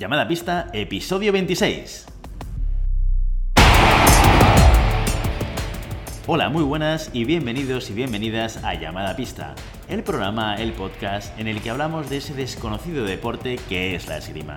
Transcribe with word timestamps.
Llamada 0.00 0.26
Pista, 0.26 0.70
episodio 0.72 1.30
26. 1.30 2.06
Hola, 6.26 6.48
muy 6.48 6.64
buenas 6.64 7.10
y 7.12 7.26
bienvenidos 7.26 7.90
y 7.90 7.92
bienvenidas 7.92 8.64
a 8.64 8.72
Llamada 8.72 9.14
Pista, 9.14 9.54
el 9.90 10.02
programa, 10.02 10.54
el 10.54 10.72
podcast 10.72 11.38
en 11.38 11.48
el 11.48 11.60
que 11.60 11.68
hablamos 11.68 12.08
de 12.08 12.16
ese 12.16 12.32
desconocido 12.32 13.04
deporte 13.04 13.60
que 13.68 13.94
es 13.94 14.08
la 14.08 14.16
esgrima. 14.16 14.56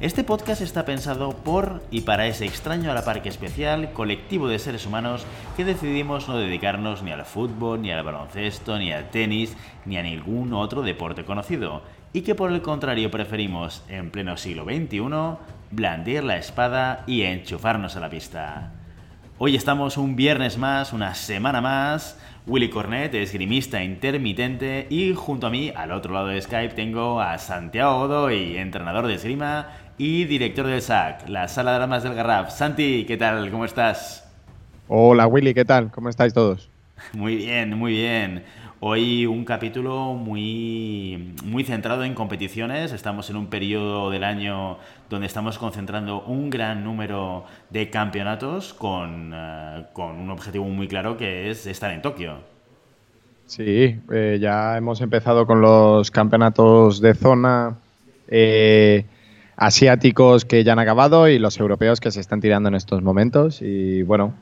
Este 0.00 0.24
podcast 0.24 0.60
está 0.60 0.84
pensado 0.84 1.36
por 1.36 1.82
y 1.92 2.00
para 2.00 2.26
ese 2.26 2.46
extraño 2.46 2.90
a 2.90 2.94
la 2.94 3.04
parque 3.04 3.28
especial 3.28 3.92
colectivo 3.92 4.48
de 4.48 4.58
seres 4.58 4.86
humanos 4.86 5.24
que 5.56 5.64
decidimos 5.64 6.26
no 6.26 6.36
dedicarnos 6.36 7.04
ni 7.04 7.12
al 7.12 7.26
fútbol, 7.26 7.80
ni 7.80 7.92
al 7.92 8.02
baloncesto, 8.02 8.76
ni 8.76 8.92
al 8.92 9.08
tenis, 9.10 9.56
ni 9.84 9.98
a 9.98 10.02
ningún 10.02 10.52
otro 10.52 10.82
deporte 10.82 11.24
conocido, 11.24 11.82
y 12.12 12.22
que 12.22 12.34
por 12.34 12.52
el 12.52 12.62
contrario 12.62 13.10
preferimos, 13.10 13.84
en 13.88 14.10
pleno 14.10 14.36
siglo 14.36 14.64
XXI, 14.64 15.00
blandir 15.70 16.24
la 16.24 16.36
espada 16.36 17.04
y 17.06 17.22
enchufarnos 17.22 17.96
a 17.96 18.00
la 18.00 18.10
pista. 18.10 18.72
Hoy 19.38 19.56
estamos 19.56 19.96
un 19.96 20.16
viernes 20.16 20.58
más, 20.58 20.92
una 20.92 21.14
semana 21.14 21.60
más. 21.60 22.20
Willy 22.46 22.68
Cornet, 22.68 23.14
esgrimista 23.14 23.82
intermitente, 23.82 24.86
y 24.90 25.14
junto 25.14 25.46
a 25.46 25.50
mí, 25.50 25.72
al 25.74 25.92
otro 25.92 26.12
lado 26.12 26.26
de 26.28 26.40
Skype, 26.40 26.74
tengo 26.74 27.20
a 27.20 27.38
Santiago 27.38 28.00
Godoy, 28.00 28.56
entrenador 28.56 29.06
de 29.06 29.14
esgrima 29.14 29.68
y 29.96 30.24
director 30.24 30.66
del 30.66 30.82
SAC, 30.82 31.28
la 31.28 31.46
Sala 31.48 31.72
de 31.72 31.82
Armas 31.84 32.02
del 32.02 32.14
Garraf. 32.14 32.50
Santi, 32.50 33.04
¿qué 33.06 33.16
tal? 33.16 33.50
¿Cómo 33.50 33.64
estás? 33.64 34.26
Hola 34.88 35.26
Willy, 35.26 35.54
¿qué 35.54 35.64
tal? 35.64 35.90
¿Cómo 35.92 36.08
estáis 36.08 36.34
todos? 36.34 36.68
Muy 37.12 37.36
bien, 37.36 37.78
muy 37.78 37.92
bien. 37.92 38.44
Hoy 38.82 39.26
un 39.26 39.44
capítulo 39.44 40.14
muy, 40.14 41.34
muy 41.44 41.64
centrado 41.64 42.02
en 42.02 42.14
competiciones. 42.14 42.92
Estamos 42.92 43.28
en 43.28 43.36
un 43.36 43.48
periodo 43.48 44.08
del 44.08 44.24
año 44.24 44.78
donde 45.10 45.26
estamos 45.26 45.58
concentrando 45.58 46.22
un 46.22 46.48
gran 46.48 46.82
número 46.82 47.44
de 47.68 47.90
campeonatos 47.90 48.72
con, 48.72 49.32
eh, 49.34 49.84
con 49.92 50.16
un 50.16 50.30
objetivo 50.30 50.64
muy 50.64 50.88
claro 50.88 51.18
que 51.18 51.50
es 51.50 51.66
estar 51.66 51.90
en 51.90 52.00
Tokio. 52.00 52.38
Sí, 53.44 54.00
eh, 54.10 54.38
ya 54.40 54.78
hemos 54.78 55.02
empezado 55.02 55.46
con 55.46 55.60
los 55.60 56.10
campeonatos 56.10 57.02
de 57.02 57.12
zona. 57.12 57.76
Eh, 58.28 59.04
asiáticos 59.56 60.46
que 60.46 60.64
ya 60.64 60.72
han 60.72 60.78
acabado 60.78 61.28
y 61.28 61.38
los 61.38 61.60
europeos 61.60 62.00
que 62.00 62.10
se 62.10 62.20
están 62.20 62.40
tirando 62.40 62.70
en 62.70 62.76
estos 62.76 63.02
momentos. 63.02 63.60
Y 63.60 64.04
bueno, 64.04 64.32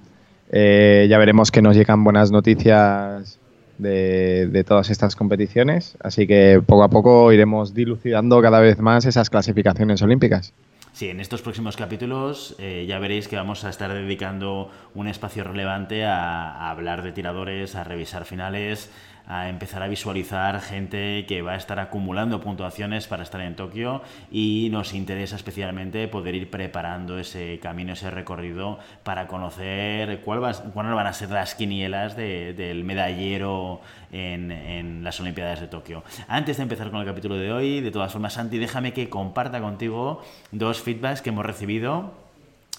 ya 0.52 1.18
veremos 1.18 1.50
que 1.50 1.60
nos 1.60 1.74
llegan 1.74 2.04
buenas 2.04 2.30
noticias 2.30 3.41
de, 3.78 4.64
todas 4.66 4.90
estas 4.90 5.16
competiciones. 5.16 5.96
Así 6.00 6.26
que 6.26 6.60
poco 6.64 6.82
a 6.82 6.88
poco 6.88 7.32
iremos 7.32 7.74
dilucidando 7.74 8.40
cada 8.42 8.60
vez 8.60 8.78
más 8.78 9.04
esas 9.06 9.30
clasificaciones 9.30 10.02
olímpicas. 10.02 10.52
Sí, 10.92 11.10
en 11.10 11.20
estos 11.20 11.42
próximos 11.42 11.76
capítulos 11.76 12.56
eh, 12.58 12.84
ya 12.88 12.98
veréis 12.98 13.28
que 13.28 13.36
vamos 13.36 13.62
a 13.64 13.70
estar 13.70 13.92
dedicando 13.92 14.70
un 14.94 15.06
espacio 15.06 15.44
relevante 15.44 16.04
a 16.04 16.70
hablar 16.70 17.02
de 17.02 17.12
tiradores, 17.12 17.76
a 17.76 17.84
revisar 17.84 18.24
finales, 18.24 18.90
a 19.28 19.50
empezar 19.50 19.82
a 19.82 19.88
visualizar 19.88 20.60
gente 20.62 21.26
que 21.26 21.42
va 21.42 21.52
a 21.52 21.56
estar 21.56 21.78
acumulando 21.78 22.40
puntuaciones 22.40 23.06
para 23.06 23.22
estar 23.22 23.42
en 23.42 23.54
Tokio 23.56 24.00
y 24.32 24.68
nos 24.72 24.94
interesa 24.94 25.36
especialmente 25.36 26.08
poder 26.08 26.34
ir 26.34 26.50
preparando 26.50 27.18
ese 27.18 27.60
camino, 27.62 27.92
ese 27.92 28.10
recorrido 28.10 28.78
para 29.02 29.26
conocer 29.26 30.22
cuáles 30.22 30.62
van 30.74 31.06
a 31.06 31.12
ser 31.12 31.30
las 31.30 31.54
quinielas 31.54 32.16
del 32.16 32.84
medallero 32.84 33.82
en, 34.10 34.50
en, 34.50 35.04
las 35.04 35.20
Olimpiadas 35.20 35.60
de 35.60 35.68
Tokio. 35.68 36.02
Antes 36.26 36.56
de 36.56 36.62
empezar 36.62 36.90
con 36.90 37.00
el 37.00 37.06
capítulo 37.06 37.36
de 37.36 37.52
hoy, 37.52 37.80
de 37.82 37.90
todas 37.90 38.10
formas, 38.10 38.32
Santi, 38.32 38.56
déjame 38.56 38.94
que 38.94 39.10
comparta 39.10 39.60
contigo 39.60 40.22
dos 40.52 40.80
feedbacks 40.80 41.20
que 41.20 41.28
hemos 41.28 41.44
recibido 41.44 42.28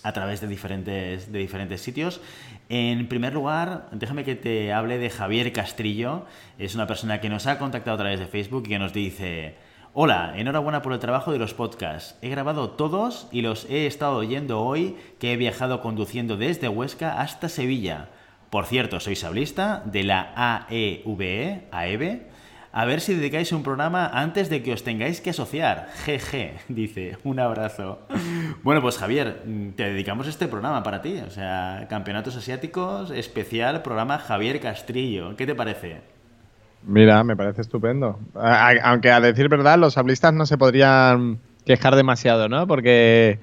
a 0.04 0.14
través 0.14 0.42
de 0.42 0.48
diferentes, 0.48 1.32
de 1.32 1.40
diferentes 1.40 1.82
sitios. 1.82 2.22
En 2.70 3.08
primer 3.08 3.34
lugar, 3.34 3.88
déjame 3.92 4.24
que 4.24 4.36
te 4.36 4.74
hable 4.74 4.98
de 4.98 5.10
Javier 5.10 5.52
Castrillo. 5.54 6.26
Es 6.58 6.76
una 6.76 6.88
persona 6.88 7.22
que 7.22 7.30
nos 7.30 7.48
ha 7.48 7.60
contactado 7.60 7.96
a 7.96 8.00
través 8.00 8.20
de 8.20 8.28
Facebook 8.28 8.64
y 8.66 8.70
que 8.70 8.80
nos 8.80 8.94
dice... 8.94 9.56
Hola, 9.94 10.34
enhorabuena 10.36 10.84
por 10.84 10.94
el 10.94 11.00
trabajo 11.00 11.32
de 11.32 11.40
los 11.40 11.56
podcasts. 11.56 12.16
He 12.22 12.30
grabado 12.30 12.70
todos 12.70 13.28
y 13.32 13.42
los 13.42 13.66
he 13.72 13.88
estado 13.88 14.18
oyendo 14.18 14.62
hoy 14.62 14.96
que 15.20 15.34
he 15.34 15.38
viajado 15.38 15.82
conduciendo 15.82 16.38
desde 16.38 16.70
Huesca 16.70 17.20
hasta 17.20 17.50
Sevilla. 17.50 18.10
Por 18.52 18.68
cierto, 18.68 19.00
soy 19.00 19.16
sablista 19.16 19.82
de 19.86 20.04
la 20.04 20.32
AEVE, 20.36 21.68
AEVE 21.72 22.28
a 22.72 22.86
ver 22.86 23.02
si 23.02 23.16
dedicáis 23.16 23.52
un 23.52 23.64
programa 23.64 24.08
antes 24.08 24.50
de 24.50 24.62
que 24.62 24.74
os 24.74 24.84
tengáis 24.84 25.22
que 25.22 25.32
asociar. 25.32 25.90
Jeje, 26.06 26.54
dice, 26.68 27.18
un 27.24 27.40
abrazo. 27.40 28.00
Bueno, 28.64 28.82
pues 28.82 28.98
Javier, 28.98 29.44
te 29.76 29.84
dedicamos 29.84 30.28
este 30.28 30.48
programa 30.48 30.84
para 30.84 31.02
ti. 31.02 31.20
O 31.26 31.30
sea, 31.32 31.88
Campeonatos 31.90 32.36
Asiáticos, 32.36 33.12
especial 33.12 33.82
programa 33.82 34.20
Javier 34.20 34.60
Castrillo. 34.60 35.36
¿Qué 35.36 35.46
te 35.46 35.56
parece? 35.56 36.02
Mira, 36.84 37.24
me 37.24 37.36
parece 37.36 37.62
estupendo. 37.62 38.20
Aunque 38.36 39.12
a 39.12 39.20
decir 39.20 39.50
verdad, 39.50 39.78
los 39.78 39.98
hablistas 39.98 40.34
no 40.34 40.46
se 40.46 40.58
podrían 40.58 41.40
quejar 41.66 41.96
demasiado, 41.96 42.48
¿no? 42.48 42.68
Porque 42.68 43.40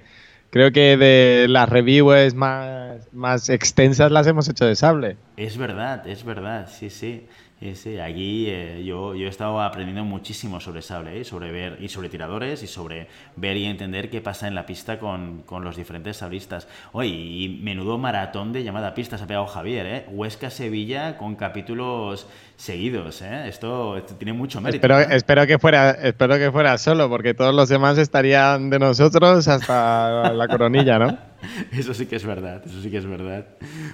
creo 0.51 0.73
que 0.73 0.97
de 0.97 1.47
las 1.49 1.69
reviews 1.69 2.35
más, 2.35 3.13
más 3.13 3.51
extensas 3.51 4.11
las 4.11 4.27
hemos 4.27 4.49
hecho 4.49 4.65
de 4.65 4.75
sable. 4.75 5.17
Es 5.37 5.59
verdad, 5.59 6.07
es 6.07 6.25
verdad, 6.25 6.69
sí, 6.71 6.89
sí. 6.91 7.27
Sí, 7.59 7.99
aquí 7.99 8.47
eh, 8.49 8.85
yo, 8.85 9.15
yo 9.15 9.27
he 9.27 9.31
estado 9.31 9.63
aprendiendo 9.63 10.05
muchísimo 10.05 10.61
sobre 10.61 10.83
sable, 10.83 11.21
¿eh? 11.21 11.25
sobre 11.25 11.51
ver 11.51 11.79
y 11.81 11.89
sobre 11.89 12.11
tiradores 12.11 12.63
y 12.63 12.67
sobre 12.67 13.09
ver 13.35 13.57
y 13.57 13.65
entender 13.65 14.11
qué 14.11 14.21
pasa 14.21 14.47
en 14.47 14.55
la 14.55 14.67
pista 14.67 14.99
con, 14.99 15.41
con 15.43 15.65
los 15.65 15.75
diferentes 15.75 16.19
sablistas. 16.19 16.69
Oye, 16.93 17.09
y 17.09 17.61
menudo 17.63 17.97
maratón 17.97 18.53
de 18.53 18.63
llamada 18.63 18.93
pista 18.93 19.17
se 19.17 19.25
ha 19.25 19.27
pegado 19.27 19.47
Javier, 19.47 19.87
¿eh? 19.87 20.07
Huesca-Sevilla 20.11 21.17
con 21.17 21.35
capítulos 21.35 22.29
seguidos, 22.57 23.23
¿eh? 23.23 23.49
Esto, 23.49 24.03
tiene 24.19 24.35
mucho 24.35 24.61
mérito. 24.61 24.77
Espero, 24.77 25.01
espero, 25.01 25.47
que 25.47 25.59
fuera, 25.59 25.93
espero 25.93 26.37
que 26.37 26.53
fuera 26.53 26.77
solo, 26.77 27.09
porque 27.09 27.33
todos 27.33 27.55
los 27.55 27.71
demás 27.71 27.97
estarían 27.97 28.69
de 28.69 28.79
nosotros 28.79 29.49
hasta 29.49 30.31
la 30.31 30.47
coronilla, 30.47 30.99
¿no? 30.99 31.19
Eso 31.73 31.95
sí 31.95 32.05
que 32.05 32.17
es 32.17 32.25
verdad, 32.27 32.63
eso 32.67 32.83
sí 32.83 32.91
que 32.91 32.97
es 32.97 33.07
verdad. 33.07 33.47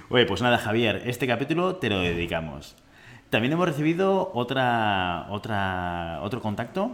Oye, 0.09 0.25
pues 0.25 0.41
nada, 0.41 0.57
Javier, 0.57 1.03
este 1.05 1.27
capítulo 1.27 1.75
te 1.75 1.89
lo 1.89 1.99
dedicamos. 1.99 2.75
También 3.33 3.53
hemos 3.53 3.67
recibido 3.67 4.29
otra, 4.35 5.25
otra, 5.31 6.19
otro 6.21 6.39
contacto 6.39 6.91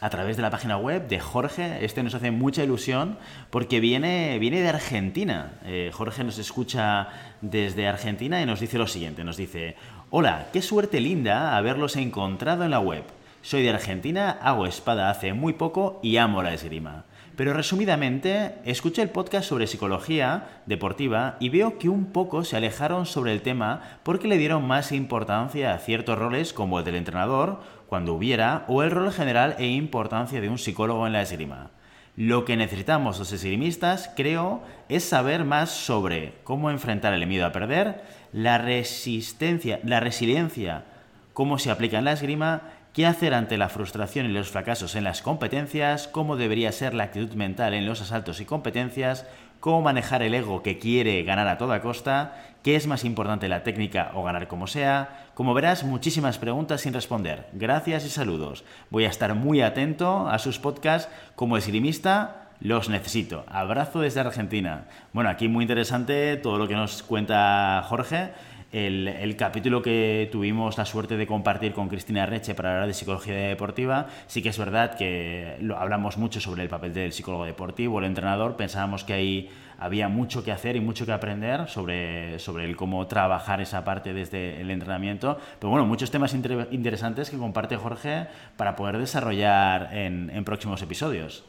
a 0.00 0.08
través 0.08 0.38
de 0.38 0.42
la 0.42 0.48
página 0.48 0.78
web 0.78 1.08
de 1.08 1.20
Jorge. 1.20 1.84
Este 1.84 2.02
nos 2.02 2.14
hace 2.14 2.30
mucha 2.30 2.64
ilusión 2.64 3.18
porque 3.50 3.78
viene, 3.78 4.38
viene 4.38 4.62
de 4.62 4.70
Argentina. 4.70 5.58
Eh, 5.66 5.90
Jorge 5.92 6.24
nos 6.24 6.38
escucha 6.38 7.08
desde 7.42 7.86
Argentina 7.86 8.40
y 8.40 8.46
nos 8.46 8.60
dice 8.60 8.78
lo 8.78 8.86
siguiente. 8.86 9.24
Nos 9.24 9.36
dice, 9.36 9.76
hola, 10.08 10.46
qué 10.54 10.62
suerte 10.62 11.02
linda 11.02 11.54
haberlos 11.54 11.96
encontrado 11.96 12.64
en 12.64 12.70
la 12.70 12.80
web. 12.80 13.02
Soy 13.42 13.62
de 13.62 13.68
Argentina, 13.68 14.38
hago 14.40 14.64
espada 14.64 15.10
hace 15.10 15.34
muy 15.34 15.52
poco 15.52 16.00
y 16.02 16.16
amo 16.16 16.42
la 16.42 16.54
esgrima. 16.54 17.04
Pero 17.38 17.52
resumidamente, 17.52 18.56
escuché 18.64 19.00
el 19.00 19.10
podcast 19.10 19.48
sobre 19.48 19.68
psicología 19.68 20.60
deportiva 20.66 21.36
y 21.38 21.50
veo 21.50 21.78
que 21.78 21.88
un 21.88 22.06
poco 22.06 22.42
se 22.42 22.56
alejaron 22.56 23.06
sobre 23.06 23.32
el 23.32 23.42
tema 23.42 24.00
porque 24.02 24.26
le 24.26 24.38
dieron 24.38 24.66
más 24.66 24.90
importancia 24.90 25.72
a 25.72 25.78
ciertos 25.78 26.18
roles 26.18 26.52
como 26.52 26.80
el 26.80 26.84
del 26.84 26.96
entrenador, 26.96 27.60
cuando 27.86 28.14
hubiera, 28.14 28.64
o 28.66 28.82
el 28.82 28.90
rol 28.90 29.12
general 29.12 29.54
e 29.60 29.68
importancia 29.68 30.40
de 30.40 30.48
un 30.48 30.58
psicólogo 30.58 31.06
en 31.06 31.12
la 31.12 31.22
esgrima. 31.22 31.70
Lo 32.16 32.44
que 32.44 32.56
necesitamos 32.56 33.20
los 33.20 33.32
esgrimistas, 33.32 34.10
creo, 34.16 34.64
es 34.88 35.04
saber 35.04 35.44
más 35.44 35.70
sobre 35.70 36.34
cómo 36.42 36.72
enfrentar 36.72 37.14
el 37.14 37.24
miedo 37.28 37.46
a 37.46 37.52
perder, 37.52 38.02
la 38.32 38.58
resistencia, 38.58 39.78
la 39.84 40.00
resiliencia, 40.00 40.86
cómo 41.34 41.60
se 41.60 41.70
aplica 41.70 41.98
en 41.98 42.06
la 42.06 42.14
esgrima 42.14 42.62
qué 42.98 43.06
hacer 43.06 43.32
ante 43.32 43.58
la 43.58 43.68
frustración 43.68 44.26
y 44.26 44.30
los 44.30 44.48
fracasos 44.48 44.96
en 44.96 45.04
las 45.04 45.22
competencias, 45.22 46.08
cómo 46.08 46.36
debería 46.36 46.72
ser 46.72 46.94
la 46.94 47.04
actitud 47.04 47.32
mental 47.36 47.72
en 47.74 47.86
los 47.86 48.00
asaltos 48.00 48.40
y 48.40 48.44
competencias, 48.44 49.24
cómo 49.60 49.82
manejar 49.82 50.20
el 50.24 50.34
ego 50.34 50.64
que 50.64 50.80
quiere 50.80 51.22
ganar 51.22 51.46
a 51.46 51.58
toda 51.58 51.80
costa, 51.80 52.34
qué 52.64 52.74
es 52.74 52.88
más 52.88 53.04
importante 53.04 53.46
la 53.46 53.62
técnica 53.62 54.10
o 54.14 54.24
ganar 54.24 54.48
como 54.48 54.66
sea. 54.66 55.30
Como 55.34 55.54
verás, 55.54 55.84
muchísimas 55.84 56.38
preguntas 56.38 56.80
sin 56.80 56.92
responder. 56.92 57.46
Gracias 57.52 58.04
y 58.04 58.08
saludos. 58.08 58.64
Voy 58.90 59.04
a 59.04 59.10
estar 59.10 59.32
muy 59.36 59.60
atento 59.60 60.28
a 60.28 60.40
sus 60.40 60.58
podcasts 60.58 61.08
como 61.36 61.56
esgrimista. 61.56 62.47
Los 62.60 62.88
necesito. 62.88 63.44
Abrazo 63.48 64.00
desde 64.00 64.20
Argentina. 64.20 64.86
Bueno, 65.12 65.30
aquí 65.30 65.48
muy 65.48 65.62
interesante 65.62 66.36
todo 66.36 66.58
lo 66.58 66.66
que 66.66 66.74
nos 66.74 67.02
cuenta 67.02 67.84
Jorge 67.86 68.30
el, 68.72 69.34
capítulo 69.36 69.80
que 69.80 70.28
tuvimos 70.30 70.76
la 70.76 70.84
suerte 70.84 71.16
de 71.16 71.26
compartir 71.26 71.72
con 71.72 71.88
Cristina 71.88 72.26
Reche 72.26 72.54
para 72.54 72.72
hablar 72.72 72.86
de 72.86 72.94
psicología 72.94 73.34
deportiva, 73.34 74.08
sí 74.26 74.42
que 74.42 74.50
es 74.50 74.58
verdad 74.58 74.96
que 74.96 75.56
lo, 75.60 75.78
hablamos 75.78 76.18
mucho 76.18 76.40
sobre 76.40 76.62
el 76.62 76.68
papel 76.68 76.92
del 76.92 77.12
psicólogo 77.12 77.46
deportivo, 77.46 77.98
el 77.98 78.04
entrenador, 78.04 78.56
pensábamos 78.56 79.04
que 79.04 79.14
ahí 79.14 79.50
había 79.78 80.08
mucho 80.08 80.44
que 80.44 80.52
hacer 80.52 80.76
y 80.76 80.80
mucho 80.80 81.06
que 81.06 81.12
aprender 81.12 81.68
sobre, 81.68 82.38
sobre 82.40 82.64
el 82.64 82.76
cómo 82.76 83.06
trabajar 83.06 83.60
esa 83.60 83.84
parte 83.84 84.12
desde 84.12 84.60
el 84.60 84.70
entrenamiento, 84.70 85.38
pero 85.58 85.70
bueno, 85.70 85.86
muchos 85.86 86.10
temas 86.10 86.34
interesantes 86.34 87.30
que 87.30 87.38
comparte 87.38 87.76
Jorge 87.76 88.26
para 88.56 88.76
poder 88.76 88.98
desarrollar 88.98 89.90
en 89.94 90.44
próximos 90.44 90.82
episodios. 90.82 91.44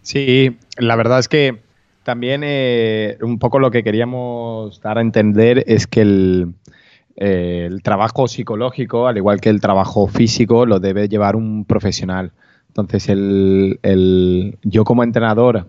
Sí, 0.00 0.56
la 0.78 0.96
verdad 0.96 1.18
es 1.18 1.28
que 1.28 1.60
también 2.02 2.42
eh, 2.44 3.18
un 3.22 3.38
poco 3.38 3.58
lo 3.58 3.70
que 3.70 3.84
queríamos 3.84 4.80
dar 4.80 4.98
a 4.98 5.02
entender 5.02 5.64
es 5.66 5.86
que 5.86 6.00
el, 6.00 6.54
eh, 7.16 7.68
el 7.70 7.82
trabajo 7.82 8.26
psicológico, 8.26 9.06
al 9.06 9.16
igual 9.16 9.40
que 9.40 9.50
el 9.50 9.60
trabajo 9.60 10.06
físico, 10.06 10.66
lo 10.66 10.80
debe 10.80 11.08
llevar 11.08 11.36
un 11.36 11.64
profesional. 11.64 12.32
Entonces, 12.68 13.08
el, 13.10 14.58
yo 14.62 14.84
como 14.84 15.04
entrenador, 15.04 15.66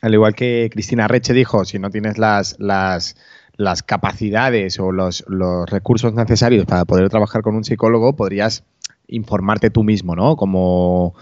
al 0.00 0.14
igual 0.14 0.34
que 0.34 0.70
Cristina 0.72 1.06
Reche 1.06 1.34
dijo, 1.34 1.64
si 1.64 1.78
no 1.78 1.90
tienes 1.90 2.18
las, 2.18 2.56
las, 2.58 3.16
las 3.56 3.82
capacidades 3.82 4.80
o 4.80 4.90
los, 4.90 5.24
los, 5.28 5.68
recursos 5.68 6.14
necesarios 6.14 6.64
para 6.64 6.86
poder 6.86 7.10
trabajar 7.10 7.42
con 7.42 7.56
un 7.56 7.64
psicólogo, 7.64 8.16
podrías 8.16 8.64
informarte 9.06 9.68
tú 9.68 9.84
mismo, 9.84 10.16
¿no? 10.16 10.34
Como, 10.36 11.14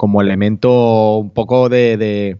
como 0.00 0.22
elemento 0.22 1.18
un 1.18 1.28
poco 1.28 1.68
de, 1.68 2.38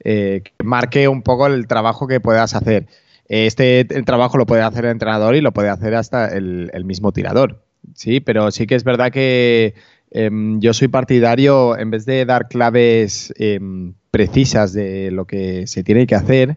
eh, 0.00 0.42
que 0.42 0.52
marque 0.64 1.06
un 1.06 1.22
poco 1.22 1.46
el 1.46 1.68
trabajo 1.68 2.08
que 2.08 2.18
puedas 2.18 2.56
hacer. 2.56 2.88
Este 3.28 3.86
el 3.96 4.04
trabajo 4.04 4.38
lo 4.38 4.44
puede 4.44 4.62
hacer 4.62 4.86
el 4.86 4.90
entrenador 4.90 5.36
y 5.36 5.40
lo 5.40 5.52
puede 5.52 5.68
hacer 5.68 5.94
hasta 5.94 6.26
el, 6.26 6.84
mismo 6.84 7.12
tirador. 7.12 7.62
Sí, 7.94 8.18
pero 8.18 8.50
sí 8.50 8.66
que 8.66 8.74
es 8.74 8.82
verdad 8.82 9.12
que 9.12 9.74
em, 10.10 10.58
yo 10.58 10.74
soy 10.74 10.88
partidario, 10.88 11.78
en 11.78 11.92
vez 11.92 12.06
de 12.06 12.24
dar 12.24 12.48
claves 12.48 13.32
em, 13.36 13.94
precisas 14.10 14.72
de 14.72 15.12
lo 15.12 15.26
que 15.26 15.68
se 15.68 15.84
tiene 15.84 16.08
que 16.08 16.16
hacer, 16.16 16.56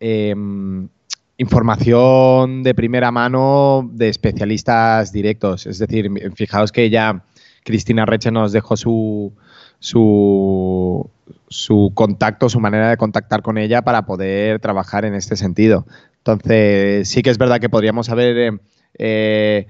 em, 0.00 0.88
información 1.36 2.62
de 2.62 2.74
primera 2.74 3.10
mano 3.10 3.86
de 3.92 4.08
especialistas 4.08 5.12
directos. 5.12 5.66
Es 5.66 5.78
decir, 5.78 6.10
fijaos 6.34 6.72
que 6.72 6.88
ya 6.88 7.22
Cristina 7.64 8.06
Reche 8.06 8.30
nos 8.30 8.52
dejó 8.52 8.78
su, 8.78 9.34
su, 9.78 11.10
su 11.48 11.92
contacto, 11.94 12.48
su 12.48 12.60
manera 12.60 12.90
de 12.90 12.96
contactar 12.96 13.42
con 13.42 13.58
ella 13.58 13.82
para 13.82 14.06
poder 14.06 14.60
trabajar 14.60 15.04
en 15.04 15.14
este 15.14 15.36
sentido. 15.36 15.86
Entonces, 16.18 17.08
sí 17.08 17.22
que 17.22 17.30
es 17.30 17.38
verdad 17.38 17.60
que 17.60 17.70
podríamos 17.70 18.10
haber 18.10 18.36
eh, 18.36 18.58
eh, 18.98 19.66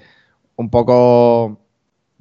un 0.57 0.71
poco 0.71 1.61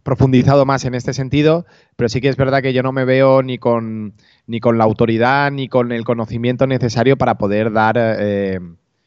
profundizado 0.03 0.65
más 0.65 0.85
en 0.85 0.95
este 0.95 1.13
sentido, 1.13 1.65
pero 1.95 2.07
sí 2.07 2.21
que 2.21 2.29
es 2.29 2.37
verdad 2.37 2.61
que 2.61 2.71
yo 2.71 2.81
no 2.81 2.93
me 2.93 3.03
veo 3.03 3.43
ni 3.43 3.57
con, 3.57 4.13
ni 4.45 4.59
con 4.59 4.77
la 4.77 4.85
autoridad 4.85 5.51
ni 5.51 5.67
con 5.67 5.91
el 5.91 6.05
conocimiento 6.05 6.65
necesario 6.65 7.17
para 7.17 7.37
poder 7.37 7.73
dar 7.73 7.97
eh, 7.97 8.59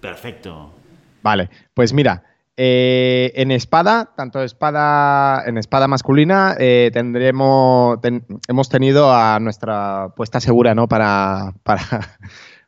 Perfecto. 0.00 0.72
Vale, 1.22 1.48
pues 1.74 1.92
mira, 1.92 2.24
eh, 2.56 3.32
en 3.34 3.50
espada, 3.50 4.12
tanto 4.16 4.40
espada, 4.42 5.44
en 5.46 5.58
espada 5.58 5.88
masculina, 5.88 6.54
eh, 6.58 6.90
tendremos, 6.92 8.00
ten, 8.00 8.24
hemos 8.48 8.68
tenido 8.68 9.12
a 9.12 9.40
nuestra 9.40 10.10
puesta 10.16 10.40
segura 10.40 10.74
¿no? 10.74 10.88
para, 10.88 11.54
para, 11.62 11.82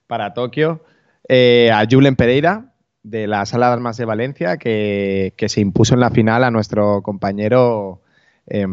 para 0.07 0.35
Tokio, 0.35 0.85
eh, 1.29 1.71
a 1.73 1.87
Julen 1.89 2.17
Pereira, 2.17 2.73
de 3.07 3.29
la 3.29 3.47
Sala 3.47 3.69
de 3.69 3.75
Armas 3.75 3.97
de 3.97 4.05
Valencia 4.05 4.57
que, 4.57 5.33
que 5.37 5.49
se 5.49 5.61
impuso 5.61 5.95
en 5.95 6.01
la 6.01 6.11
final 6.11 6.43
a 6.43 6.51
nuestro 6.51 7.03
compañero 7.03 8.01
eh, 8.49 8.67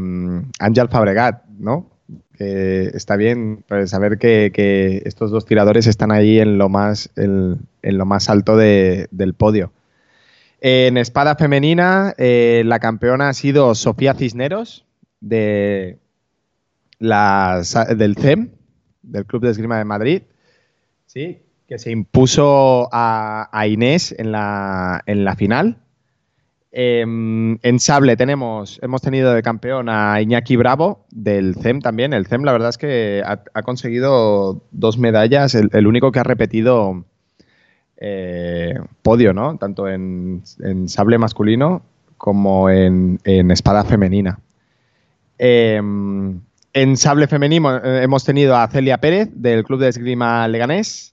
Ángel 0.60 0.90
Fabregat, 0.90 1.46
¿no? 1.60 1.92
Que 2.36 2.86
está 2.96 3.16
bien 3.16 3.64
pues, 3.68 3.92
saber 3.92 4.18
que, 4.18 4.52
que, 4.52 5.04
estos 5.06 5.30
dos 5.30 5.46
tiradores 5.46 5.86
están 5.86 6.12
ahí 6.12 6.40
en 6.40 6.58
lo 6.58 6.68
más, 6.68 7.12
en, 7.16 7.60
lo 7.84 8.06
más 8.06 8.28
alto 8.30 8.58
de, 8.58 9.08
del 9.12 9.36
podio. 9.36 9.72
En 10.62 10.98
espada 10.98 11.36
femenina, 11.36 12.16
eh, 12.18 12.64
la 12.66 12.80
campeona 12.80 13.30
ha 13.30 13.34
sido 13.34 13.76
Sofía 13.76 14.16
Cisneros, 14.16 14.86
de 15.20 16.00
la, 16.98 17.62
del 17.96 18.16
CEM, 18.16 18.50
del 19.04 19.26
Club 19.26 19.44
de 19.44 19.52
Esgrima 19.52 19.78
de 19.78 19.86
Madrid. 19.86 20.24
Sí, 21.06 21.43
se 21.78 21.92
impuso 21.92 22.90
a, 22.92 23.66
Inés 23.68 24.16
en 24.18 24.32
la, 24.32 25.02
en 25.06 25.26
la 25.26 25.36
final. 25.36 25.78
Eh, 26.72 27.02
en 27.02 27.80
sable 27.80 28.18
tenemos, 28.18 28.80
hemos 28.82 29.02
tenido 29.02 29.34
de 29.34 29.44
campeón 29.44 29.90
a 29.90 30.20
Iñaki 30.22 30.56
Bravo 30.56 31.06
del 31.12 31.56
CEM 31.56 31.82
también. 31.82 32.14
El 32.14 32.26
CEM 32.26 32.44
la 32.44 32.52
verdad 32.52 32.70
es 32.70 32.78
que 32.78 33.22
ha, 33.26 33.62
conseguido 33.62 34.64
dos 34.72 34.98
medallas, 34.98 35.56
el, 35.56 35.88
único 35.88 36.12
que 36.12 36.20
ha 36.20 36.24
repetido 36.24 37.06
eh, 37.98 38.80
podio, 39.04 39.34
¿no? 39.34 39.58
Tanto 39.58 39.88
en, 39.88 40.42
en, 40.60 40.90
sable 40.90 41.18
masculino 41.18 41.84
como 42.18 42.70
en, 42.70 43.20
en 43.24 43.52
espada 43.52 43.84
femenina. 43.84 44.40
Eh, 45.38 45.80
en 46.74 46.98
sable 46.98 47.28
femenino 47.28 47.78
eh, 47.78 48.04
hemos 48.04 48.26
tenido 48.26 48.56
a 48.56 48.68
Celia 48.68 48.98
Pérez 48.98 49.30
del 49.32 49.64
Club 49.64 49.80
de 49.80 49.90
Esgrima 49.90 50.48
Leganés. 50.48 51.13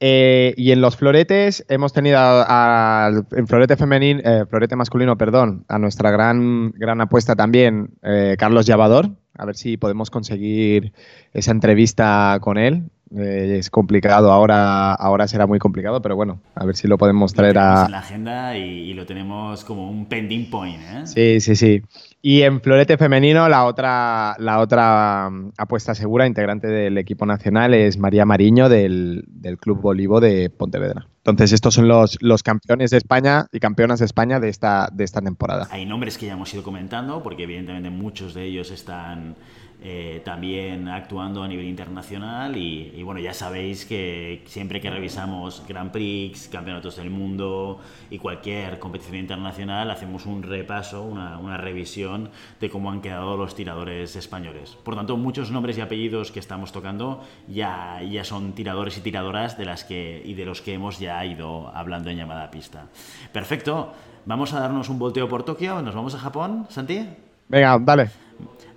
Eh, 0.00 0.54
y 0.56 0.72
en 0.72 0.80
los 0.80 0.96
floretes 0.96 1.64
hemos 1.68 1.92
tenido 1.92 2.18
a, 2.18 3.06
a, 3.06 3.10
en 3.32 3.46
florete 3.46 3.76
femenino, 3.76 4.20
eh, 4.24 4.44
florete 4.48 4.76
masculino, 4.76 5.16
perdón, 5.16 5.64
a 5.68 5.78
nuestra 5.78 6.10
gran, 6.10 6.72
gran 6.72 7.00
apuesta 7.00 7.36
también, 7.36 7.90
eh, 8.02 8.36
Carlos 8.38 8.66
Llavador. 8.66 9.10
A 9.36 9.46
ver 9.46 9.56
si 9.56 9.76
podemos 9.76 10.10
conseguir 10.10 10.92
esa 11.32 11.50
entrevista 11.52 12.38
con 12.40 12.58
él. 12.58 12.90
Eh, 13.16 13.58
es 13.58 13.70
complicado, 13.70 14.32
ahora, 14.32 14.92
ahora 14.92 15.28
será 15.28 15.46
muy 15.46 15.58
complicado, 15.60 16.02
pero 16.02 16.16
bueno, 16.16 16.40
a 16.54 16.64
ver 16.64 16.74
si 16.74 16.88
lo 16.88 16.98
podemos 16.98 17.32
traer 17.32 17.54
lo 17.54 17.60
a. 17.60 17.84
En 17.86 17.92
la 17.92 17.98
agenda 17.98 18.58
y, 18.58 18.62
y, 18.62 18.94
lo 18.94 19.06
tenemos 19.06 19.64
como 19.64 19.88
un 19.88 20.06
pending 20.06 20.50
point, 20.50 20.80
¿eh? 20.80 21.06
Sí, 21.06 21.40
sí, 21.40 21.54
sí. 21.54 21.82
Y 22.26 22.42
en 22.42 22.60
florete 22.60 22.96
femenino, 22.96 23.48
la 23.48 23.66
otra, 23.66 24.34
la 24.38 24.58
otra 24.58 25.28
um, 25.28 25.52
apuesta 25.58 25.94
segura, 25.94 26.26
integrante 26.26 26.66
del 26.66 26.98
equipo 26.98 27.26
nacional, 27.26 27.74
es 27.74 27.98
María 27.98 28.24
Mariño 28.24 28.68
del, 28.68 29.24
del 29.28 29.58
Club 29.58 29.84
Olivo 29.84 30.20
de 30.20 30.50
Pontevedra. 30.50 31.06
Entonces, 31.18 31.52
estos 31.52 31.74
son 31.74 31.86
los, 31.86 32.16
los, 32.20 32.42
campeones 32.42 32.90
de 32.90 32.96
España 32.96 33.46
y 33.52 33.60
campeonas 33.60 33.98
de 33.98 34.06
España 34.06 34.40
de 34.40 34.48
esta, 34.48 34.88
de 34.92 35.04
esta 35.04 35.20
temporada. 35.20 35.68
Hay 35.70 35.86
nombres 35.86 36.18
que 36.18 36.26
ya 36.26 36.32
hemos 36.32 36.52
ido 36.52 36.62
comentando, 36.62 37.22
porque 37.22 37.44
evidentemente 37.44 37.90
muchos 37.90 38.34
de 38.34 38.44
ellos 38.44 38.70
están 38.70 39.36
eh, 39.86 40.22
también 40.24 40.88
actuando 40.88 41.42
a 41.42 41.48
nivel 41.48 41.66
internacional 41.66 42.56
y, 42.56 43.02
bueno, 43.02 43.20
ya 43.20 43.34
sabéis 43.34 43.84
que 43.84 44.42
siempre 44.46 44.80
que 44.80 44.88
revisamos 44.88 45.62
Grand 45.68 45.90
Prix, 45.90 46.48
campeonatos 46.48 46.96
del 46.96 47.10
mundo 47.10 47.80
y 48.08 48.16
cualquier 48.16 48.78
competición 48.78 49.16
internacional, 49.16 49.90
hacemos 49.90 50.24
un 50.24 50.42
repaso, 50.42 51.02
una, 51.02 51.58
revisión 51.58 52.30
de 52.60 52.70
cómo 52.70 52.90
han 52.90 53.02
quedado 53.02 53.36
los 53.36 53.54
tiradores 53.54 54.16
españoles. 54.16 54.74
Por 54.82 54.96
tanto, 54.96 55.18
muchos 55.18 55.50
nombres 55.50 55.76
y 55.76 55.82
apellidos 55.82 56.32
que 56.32 56.40
estamos 56.40 56.72
tocando 56.72 57.22
ya, 57.46 58.00
ya 58.02 58.24
son 58.24 58.54
tiradores 58.54 58.96
y 58.96 59.02
tiradoras 59.02 59.58
de 59.58 59.66
las 59.66 59.84
que, 59.84 60.22
y 60.24 60.32
de 60.32 60.46
los 60.46 60.62
que 60.62 60.72
hemos 60.72 60.98
ya 60.98 61.22
ido 61.26 61.68
hablando 61.76 62.08
en 62.08 62.16
llamada 62.16 62.50
pista. 62.50 62.86
Perfecto, 63.34 63.92
vamos 64.24 64.54
a 64.54 64.60
darnos 64.60 64.88
un 64.88 64.98
volteo 64.98 65.28
por 65.28 65.42
Tokio, 65.42 65.82
nos 65.82 65.94
vamos 65.94 66.14
a 66.14 66.18
Japón, 66.18 66.68
Santi. 66.70 67.06
Venga, 67.50 67.78
dale. 67.78 68.23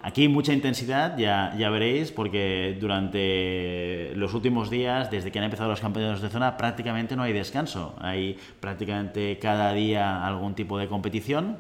Aquí 0.02 0.28
mucha 0.28 0.54
intensidad, 0.54 1.18
ya, 1.18 1.54
ya 1.58 1.70
veréis, 1.70 2.12
porque 2.12 2.78
durante 2.80 4.12
los 4.16 4.34
últimos 4.34 4.70
días, 4.70 5.12
desde 5.12 5.32
que 5.32 5.40
han 5.40 5.46
empezado 5.46 5.70
los 5.70 5.82
campeonatos 5.82 6.22
de 6.22 6.30
zona, 6.30 6.56
prácticamente 6.56 7.16
no 7.16 7.24
hay 7.24 7.34
descanso. 7.34 7.96
Hay 8.00 8.38
prácticamente 8.60 9.38
cada 9.40 9.74
día 9.74 10.26
algún 10.26 10.56
tipo 10.56 10.78
de 10.78 10.88
competición 10.88 11.58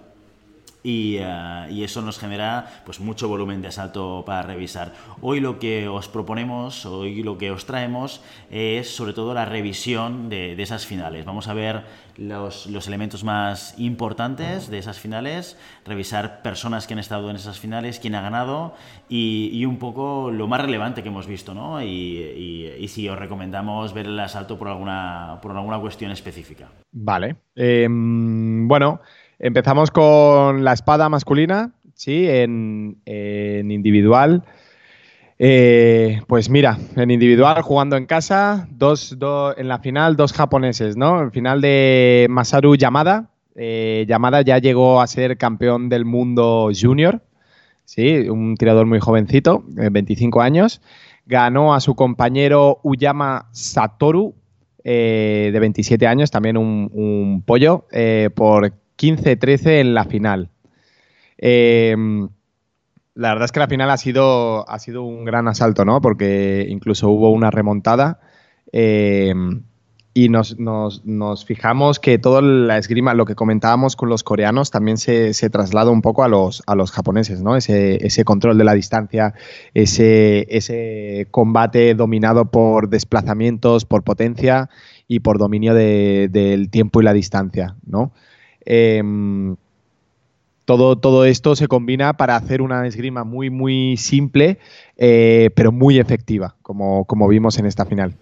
eh, 0.88 1.68
y, 1.70 1.84
eso 1.84 2.02
nos 2.02 2.18
genera 2.18 2.82
pues 2.86 3.00
mucho 3.00 3.28
volumen 3.28 3.62
de 3.62 3.68
asalto 3.68 4.24
para 4.26 4.42
revisar. 4.42 4.94
Hoy 5.22 5.42
lo 5.42 5.60
que 5.60 5.88
os 5.88 6.08
proponemos, 6.08 6.86
hoy 6.86 7.24
lo 7.24 7.38
que 7.38 7.52
os 7.52 7.66
traemos 7.66 8.22
es 8.50 8.96
sobre 8.96 9.14
todo 9.14 9.34
la 9.34 9.44
revisión 9.44 10.30
de, 10.30 10.62
esas 10.62 10.86
finales. 10.86 11.26
Vamos 11.26 11.50
a 11.50 11.54
ver 11.54 11.84
los, 12.16 12.68
elementos 12.88 13.24
más 13.24 13.78
importantes 13.78 14.70
de 14.70 14.78
esas 14.78 14.98
finales, 14.98 15.58
revisar 15.86 16.42
personas 16.42 16.88
que 16.88 16.94
han 16.94 17.00
estado 17.00 17.30
en 17.30 17.36
esas 17.36 17.60
finales, 17.60 18.00
quién 18.00 18.16
ha 18.16 18.22
ganado 18.22 18.74
y, 19.10 19.66
un 19.66 19.78
poco 19.80 20.32
lo 20.32 20.48
más 20.48 20.62
relevante 20.62 21.04
que 21.04 21.10
hemos 21.10 21.28
visto, 21.28 21.54
¿no? 21.54 21.82
Y, 21.82 22.88
si 22.88 23.10
os 23.10 23.20
recomendamos 23.20 23.94
ver 23.94 24.06
el 24.06 24.20
asalto 24.20 24.58
por 24.58 24.70
alguna, 24.70 25.40
por 25.42 25.52
alguna 25.52 25.78
cuestión 25.80 26.12
específica. 26.12 26.70
Vale. 26.94 27.36
Em, 27.54 28.66
bueno. 28.68 29.02
Empezamos 29.40 29.92
con 29.92 30.64
la 30.64 30.74
espada 30.74 31.10
masculina, 31.10 31.72
¿sí? 31.94 32.28
En, 32.28 32.98
individual. 33.06 34.44
Eh, 35.38 36.22
pues 36.26 36.50
mira, 36.50 36.80
en 36.96 37.12
individual, 37.12 37.62
jugando 37.62 37.98
en 37.98 38.08
casa, 38.08 38.68
en 38.72 39.68
la 39.68 39.80
final, 39.80 40.16
dos 40.16 40.34
japoneses, 40.34 40.98
¿no? 40.98 41.22
En 41.22 41.32
final 41.32 41.62
de 41.62 42.26
Masaru 42.30 42.76
Yamada. 42.76 43.30
Eh, 43.56 44.06
Yamada 44.08 44.42
ya 44.42 44.58
llegó 44.58 45.02
a 45.02 45.08
ser 45.08 45.38
campeón 45.38 45.90
del 45.90 46.06
mundo 46.06 46.72
junior, 46.80 47.22
¿sí? 47.86 48.30
Un 48.30 48.56
tirador 48.56 48.88
muy 48.88 49.00
jovencito, 49.00 49.64
25 49.68 50.42
años. 50.42 50.82
Ganó 51.28 51.76
a 51.76 51.80
su 51.80 51.94
compañero 51.94 52.80
Uyama 52.82 53.50
Satoru, 53.52 54.34
eh, 54.84 55.52
de 55.54 55.60
27 55.60 56.08
años, 56.08 56.32
también 56.32 56.58
un, 56.58 56.90
un 56.92 57.44
pollo, 57.44 57.86
por 58.34 58.74
15-13 58.98 59.80
en 59.80 59.94
la 59.94 60.06
final. 60.06 60.50
Em, 61.38 62.30
la 63.16 63.30
verdad 63.30 63.46
es 63.46 63.52
que 63.52 63.60
la 63.60 63.68
final 63.68 63.90
ha 63.90 63.98
sido, 63.98 64.70
ha 64.70 64.80
sido 64.80 65.04
un 65.04 65.26
gran 65.26 65.48
asalto, 65.48 65.86
¿no? 65.86 66.02
Porque 66.02 66.66
incluso 66.70 67.10
hubo 67.10 67.32
una 67.32 67.52
remontada. 67.52 68.20
Em, 68.72 69.64
y 70.18 70.30
nos, 70.30 70.56
fijamos 71.46 72.00
que 72.00 72.18
toda 72.18 72.42
la 72.42 72.80
esgrima, 72.80 73.14
lo 73.14 73.26
que 73.26 73.36
comentábamos 73.36 73.96
con 73.96 74.10
los 74.10 74.24
coreanos, 74.24 74.72
también 74.72 74.98
se, 74.98 75.32
traslada 75.52 75.92
un 75.92 76.02
poco 76.02 76.24
a 76.24 76.28
los, 76.28 76.64
a 76.66 76.74
los 76.74 76.92
japoneses, 76.92 77.44
¿no? 77.44 77.56
Ese, 77.56 78.24
control 78.26 78.58
de 78.58 78.64
la 78.64 78.74
distancia, 78.74 79.36
ese, 79.76 80.48
ese 80.50 81.28
combate 81.30 81.94
dominado 81.94 82.50
por 82.50 82.90
desplazamientos, 82.90 83.86
por 83.86 84.04
potencia 84.04 84.72
y 85.08 85.20
por 85.20 85.38
dominio 85.38 85.76
del 85.76 86.70
tiempo 86.72 87.00
y 87.00 87.04
la 87.04 87.14
distancia, 87.14 87.76
¿no? 87.86 88.12
Em, 88.70 89.56
todo, 90.66 90.98
todo, 90.98 91.24
esto 91.24 91.56
se 91.56 91.70
combina 91.70 92.18
para 92.18 92.36
hacer 92.36 92.62
una 92.62 92.86
esgrima 92.86 93.24
muy, 93.24 93.50
muy 93.50 93.96
simple, 93.96 94.60
eh, 94.98 95.52
pero 95.56 95.72
muy 95.72 96.00
efectiva, 96.00 96.58
como, 96.62 97.06
como, 97.06 97.30
vimos 97.30 97.58
en 97.60 97.66
esta 97.66 97.86
final. 97.86 98.16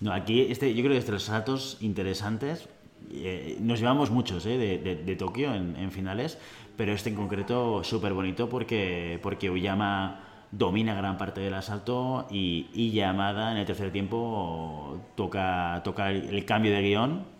No, 0.00 0.12
aquí 0.12 0.42
este, 0.42 0.72
yo 0.72 0.84
creo 0.84 1.04
que 1.04 1.10
los 1.10 1.28
datos 1.28 1.78
interesantes. 1.80 2.68
Eh, 3.12 3.56
nos 3.60 3.80
llevamos 3.80 4.10
muchos 4.10 4.46
eh, 4.46 4.58
de, 5.04 5.16
Tokio 5.16 5.52
en, 5.52 5.90
finales, 5.90 6.38
pero 6.76 6.92
este 6.92 7.10
en 7.10 7.16
concreto 7.16 7.82
súper 7.82 8.12
bonito 8.12 8.48
porque, 8.48 9.18
porque 9.22 9.50
Uyama 9.50 10.20
domina 10.52 10.94
gran 10.94 11.16
parte 11.16 11.40
del 11.40 11.54
asalto 11.54 12.26
y, 12.30 12.66
y 12.72 12.92
Yamada 12.92 13.50
en 13.50 13.58
el 13.58 13.66
tercer 13.66 13.90
tiempo 13.90 15.00
toca, 15.16 15.80
toca 15.84 16.10
el 16.10 16.44
cambio 16.44 16.70
de 16.72 16.82
guion 16.82 17.37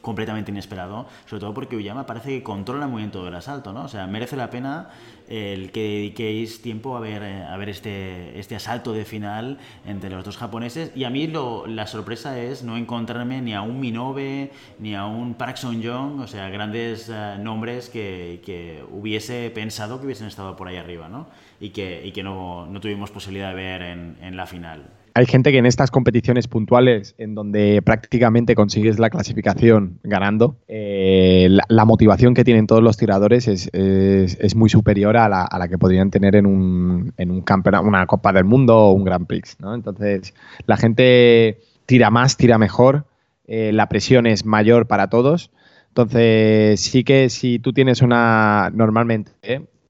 completamente 0.00 0.50
inesperado, 0.50 1.06
sobre 1.26 1.40
todo 1.40 1.54
porque 1.54 1.76
Uyama 1.76 2.06
parece 2.06 2.30
que 2.30 2.42
controla 2.42 2.86
muy 2.86 3.02
bien 3.02 3.10
todo 3.10 3.28
el 3.28 3.34
asalto, 3.34 3.72
¿no? 3.72 3.84
O 3.84 3.88
sea, 3.88 4.06
merece 4.06 4.36
la 4.36 4.50
pena 4.50 4.90
el 5.28 5.70
que 5.72 5.80
dediquéis 5.80 6.62
tiempo 6.62 6.96
a 6.96 7.00
ver, 7.00 7.22
a 7.22 7.56
ver 7.56 7.68
este, 7.68 8.38
este 8.38 8.56
asalto 8.56 8.92
de 8.92 9.04
final 9.04 9.58
entre 9.86 10.10
los 10.10 10.24
dos 10.24 10.36
japoneses. 10.36 10.92
Y 10.94 11.04
a 11.04 11.10
mí 11.10 11.26
lo, 11.26 11.66
la 11.66 11.86
sorpresa 11.86 12.38
es 12.40 12.62
no 12.62 12.76
encontrarme 12.76 13.42
ni 13.42 13.54
a 13.54 13.60
un 13.62 13.80
Minobe 13.80 14.50
ni 14.78 14.94
a 14.94 15.06
un 15.06 15.34
Park 15.34 15.56
Sung-jong, 15.56 16.20
o 16.20 16.26
sea, 16.26 16.48
grandes 16.48 17.10
eh, 17.12 17.36
nombres 17.40 17.88
que, 17.90 18.40
que, 18.44 18.84
hubiese 18.90 19.50
pensado 19.50 19.98
que 19.98 20.06
hubiesen 20.06 20.28
estado 20.28 20.56
por 20.56 20.68
ahí 20.68 20.76
arriba, 20.76 21.08
¿no? 21.08 21.26
Y 21.60 21.70
que, 21.70 22.06
y 22.06 22.12
que 22.12 22.22
no, 22.22 22.66
no 22.66 22.80
tuvimos 22.80 23.10
posibilidad 23.10 23.50
de 23.50 23.54
ver 23.54 23.82
en, 23.82 24.16
en 24.20 24.36
la 24.36 24.46
final. 24.46 24.97
Hay 25.14 25.26
gente 25.26 25.52
que 25.52 25.58
en 25.58 25.66
estas 25.66 25.90
competiciones 25.90 26.48
puntuales, 26.48 27.14
en 27.18 27.34
donde 27.34 27.82
prácticamente 27.82 28.54
consigues 28.54 28.98
la 28.98 29.10
clasificación 29.10 29.98
ganando, 30.02 30.56
eh, 30.68 31.48
la, 31.68 31.84
motivación 31.84 32.34
que 32.34 32.44
tienen 32.44 32.66
todos 32.66 32.82
los 32.82 32.96
tiradores 32.96 33.48
es, 33.48 34.54
muy 34.54 34.68
superior 34.68 35.16
a 35.16 35.28
la, 35.28 35.68
que 35.68 35.78
podrían 35.78 36.10
tener 36.10 36.36
en 36.36 36.46
un, 36.46 37.12
en 37.16 37.30
un 37.30 37.42
campeonato, 37.42 37.86
una 37.86 38.06
Copa 38.06 38.32
del 38.32 38.44
Mundo 38.44 38.76
o 38.76 38.92
un 38.92 39.04
Grand 39.04 39.26
Prix. 39.26 39.56
Entonces, 39.62 40.34
la 40.66 40.76
gente 40.76 41.60
tira 41.86 42.10
más, 42.10 42.36
tira 42.36 42.58
mejor, 42.58 43.06
eh, 43.46 43.72
la 43.72 43.88
presión 43.88 44.26
es 44.26 44.44
mayor 44.44 44.86
para 44.86 45.08
todos. 45.08 45.50
Entonces, 45.88 46.80
sí 46.80 47.02
que 47.04 47.28
si 47.30 47.58
tú 47.58 47.72
tienes 47.72 48.02
una, 48.02 48.70
normalmente, 48.72 49.32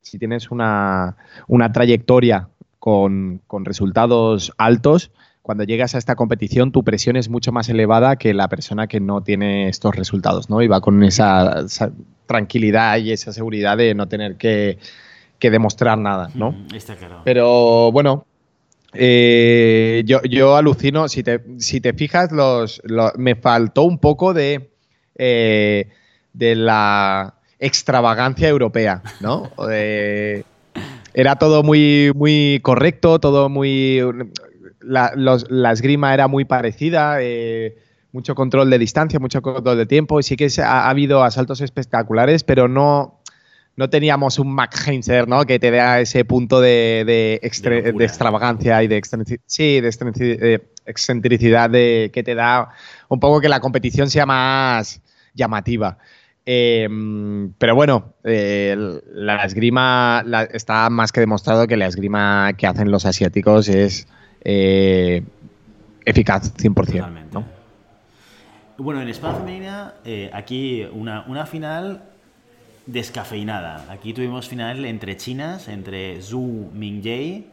si 0.01 0.19
tienes 0.19 0.51
una 0.51 1.17
trayectoria 1.73 2.49
con, 2.79 3.41
resultados 3.65 4.53
altos, 4.57 5.11
cuando 5.43 5.65
llegas 5.65 5.95
a 5.95 5.99
esta 5.99 6.15
competición 6.15 6.73
tu 6.73 6.85
presión 6.85 7.17
es 7.17 7.29
mucho 7.29 7.53
más 7.53 7.69
elevada 7.69 8.17
que 8.17 8.35
la 8.35 8.49
persona 8.49 8.87
que 8.87 9.01
no 9.01 9.23
tiene 9.23 9.69
estos 9.69 9.95
resultados, 9.97 10.51
¿no? 10.51 10.63
Y 10.63 10.69
va 10.69 10.81
con 10.81 11.03
esa, 11.03 11.65
tranquilidad 12.27 12.99
y 12.99 13.13
esa 13.13 13.33
seguridad 13.33 13.77
de 13.77 13.95
no 13.95 14.07
tener 14.09 14.37
que, 14.37 14.79
demostrar 15.41 15.99
nada, 15.99 16.31
¿no? 16.35 16.55
Está 16.75 16.97
claro. 16.97 17.23
Pero 17.25 17.91
bueno, 17.91 18.27
eh, 18.93 20.03
yo, 20.05 20.57
alucino, 20.57 21.09
si 21.09 21.23
te, 21.23 21.43
si 21.59 21.81
te 21.81 21.93
fijas, 21.93 22.33
los, 22.33 22.83
me 23.17 23.35
faltó 23.35 23.83
un 23.83 23.99
poco 23.99 24.35
de, 24.35 24.71
eh, 25.17 25.89
de 26.33 26.55
la 26.55 27.35
extravagancia 27.59 28.49
europea, 28.49 29.03
¿no? 29.21 29.51
De, 29.67 30.45
era 31.19 31.35
todo 31.35 31.65
muy, 31.65 32.13
muy 32.15 32.61
correcto, 32.63 33.19
todo 33.19 33.49
muy... 33.49 34.01
La, 34.81 35.73
esgrima 35.73 36.15
era 36.15 36.29
muy 36.29 36.45
parecida, 36.45 37.17
eh, 37.21 37.77
mucho 38.13 38.37
control 38.37 38.71
de 38.71 38.79
distancia, 38.79 39.19
mucho 39.19 39.43
control 39.43 39.79
de 39.79 39.87
tiempo, 39.87 40.21
y 40.21 40.23
sí 40.23 40.37
que 40.37 40.49
ha, 40.63 40.89
habido 40.89 41.25
asaltos 41.25 41.61
espectaculares, 41.61 42.45
pero 42.45 42.69
no, 42.69 43.21
no 43.75 43.91
teníamos 43.91 44.39
un 44.39 44.55
Mac 44.55 44.73
Heinzer, 44.87 45.27
¿no? 45.27 45.45
Que 45.45 45.59
te 45.59 45.73
dé 45.73 46.03
ese 46.03 46.25
punto 46.25 46.61
de, 46.61 47.03
de, 47.05 47.41
extravagancia 47.43 48.81
y 48.85 48.87
de, 48.87 49.03
sí, 49.47 49.81
de 49.81 50.63
excentricidad 50.87 51.69
de, 51.69 52.13
que 52.15 52.23
te 52.23 52.37
da 52.37 52.69
un 53.09 53.19
poco 53.19 53.41
que 53.41 53.49
la 53.49 53.59
competición 53.59 54.09
sea 54.09 54.25
más 54.25 55.03
llamativa. 55.35 55.99
Em, 56.51 57.53
pero 57.59 57.75
bueno, 57.75 58.15
la 58.23 59.45
esgrima 59.45 60.25
está 60.51 60.89
más 60.89 61.13
que 61.13 61.21
demostrado 61.21 61.67
que 61.67 61.77
la 61.77 61.85
esgrima 61.85 62.55
que 62.57 62.67
hacen 62.67 62.91
los 62.91 63.05
asiáticos 63.05 63.69
es 63.69 64.09
eh, 64.45 65.23
eficaz 66.07 66.55
100%. 66.57 67.45
Bueno, 68.79 69.03
en 69.03 69.09
espada 69.09 69.35
femenina, 69.35 69.93
eh, 70.07 70.31
aquí 70.33 70.87
una, 70.91 71.27
una, 71.29 71.45
final 71.45 72.05
descafeinada. 72.87 73.85
Aquí 73.91 74.15
tuvimos 74.15 74.49
final 74.49 74.87
entre 74.87 75.19
chinas, 75.19 75.69
entre 75.69 76.23
Zhu 76.23 76.71
Mingye 76.73 77.45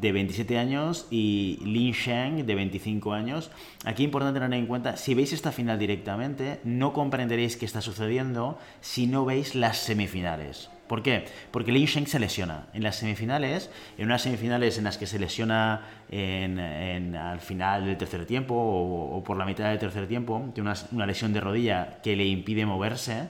de 0.00 0.12
27 0.12 0.58
años 0.58 1.06
y 1.10 1.58
Lin 1.64 1.92
Sheng 1.92 2.46
de 2.46 2.54
25 2.54 3.12
años. 3.12 3.50
Aquí 3.84 4.02
importante 4.04 4.40
tener 4.40 4.58
en 4.58 4.66
cuenta, 4.66 4.96
si 4.96 5.14
veis 5.14 5.32
esta 5.32 5.52
final 5.52 5.78
directamente, 5.78 6.60
no 6.64 6.92
comprenderéis 6.92 7.56
qué 7.56 7.64
está 7.64 7.80
sucediendo 7.80 8.58
si 8.80 9.06
no 9.06 9.24
veis 9.24 9.54
las 9.54 9.78
semifinales. 9.78 10.70
¿Por 10.88 11.02
qué? 11.02 11.24
Porque 11.50 11.72
Lin 11.72 11.86
Sheng 11.86 12.06
se 12.06 12.18
lesiona. 12.18 12.66
En 12.74 12.82
las 12.82 12.96
semifinales, 12.96 13.70
en 13.96 14.06
unas 14.06 14.22
semifinales 14.22 14.76
en 14.76 14.84
las 14.84 14.98
que 14.98 15.06
se 15.06 15.18
lesiona 15.18 15.82
al 16.10 17.40
final 17.40 17.86
del 17.86 17.96
tercer 17.96 18.26
tiempo 18.26 18.54
o, 18.54 19.22
por 19.24 19.36
la 19.36 19.46
mitad 19.46 19.70
del 19.70 19.78
tercer 19.78 20.06
tiempo, 20.06 20.50
tiene 20.54 20.72
una, 20.92 21.06
lesión 21.06 21.32
de 21.32 21.40
rodilla 21.40 22.00
que 22.02 22.16
le 22.16 22.26
impide 22.26 22.66
moverse, 22.66 23.28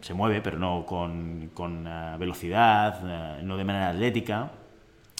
se 0.00 0.14
mueve, 0.14 0.40
pero 0.40 0.58
no 0.58 0.86
con, 0.86 1.50
eh, 1.86 2.16
velocidad, 2.18 3.00
eh, 3.04 3.42
no 3.42 3.56
de 3.56 3.64
manera 3.64 3.90
atlética. 3.90 4.50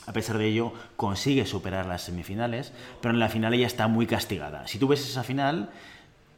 A 0.06 0.12
pesar 0.12 0.38
de 0.38 0.46
ello, 0.46 0.72
consigue 0.96 1.46
superar 1.46 1.86
las 1.86 2.02
semifinales, 2.02 2.72
pero 3.00 3.12
en 3.12 3.20
la 3.20 3.28
final 3.28 3.52
ella 3.54 3.66
está 3.66 3.88
muy 3.88 4.06
castigada. 4.06 4.66
Si 4.68 4.78
tú 4.78 4.86
ves 4.88 5.00
esa 5.08 5.24
final, 5.24 5.70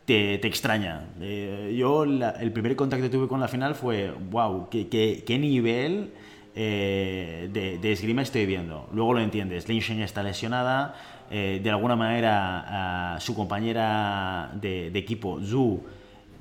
te, 0.08 0.46
extraña. 0.46 1.02
Eh, 1.20 1.74
yo 1.76 2.04
el 2.04 2.52
primer 2.52 2.74
contacto 2.76 3.04
que 3.04 3.10
tuve 3.10 3.28
con 3.28 3.40
la 3.40 3.48
final 3.48 3.74
fue, 3.74 4.10
wow, 4.30 4.70
qué, 4.70 4.88
qué, 4.88 5.38
nivel 5.38 6.12
eh, 6.54 7.50
de, 7.52 7.92
esgrima 7.92 8.22
estoy 8.22 8.46
viendo. 8.46 8.88
Luego 8.94 9.12
lo 9.12 9.20
entiendes, 9.20 9.68
Lin 9.68 9.80
Shen 9.80 10.00
está 10.00 10.22
lesionada, 10.22 10.94
eh, 11.30 11.60
de 11.62 11.70
alguna 11.70 11.94
manera 11.94 13.18
su 13.20 13.34
compañera 13.34 14.50
de, 14.54 14.90
de, 14.90 14.98
equipo, 14.98 15.40
Zhu, 15.42 15.82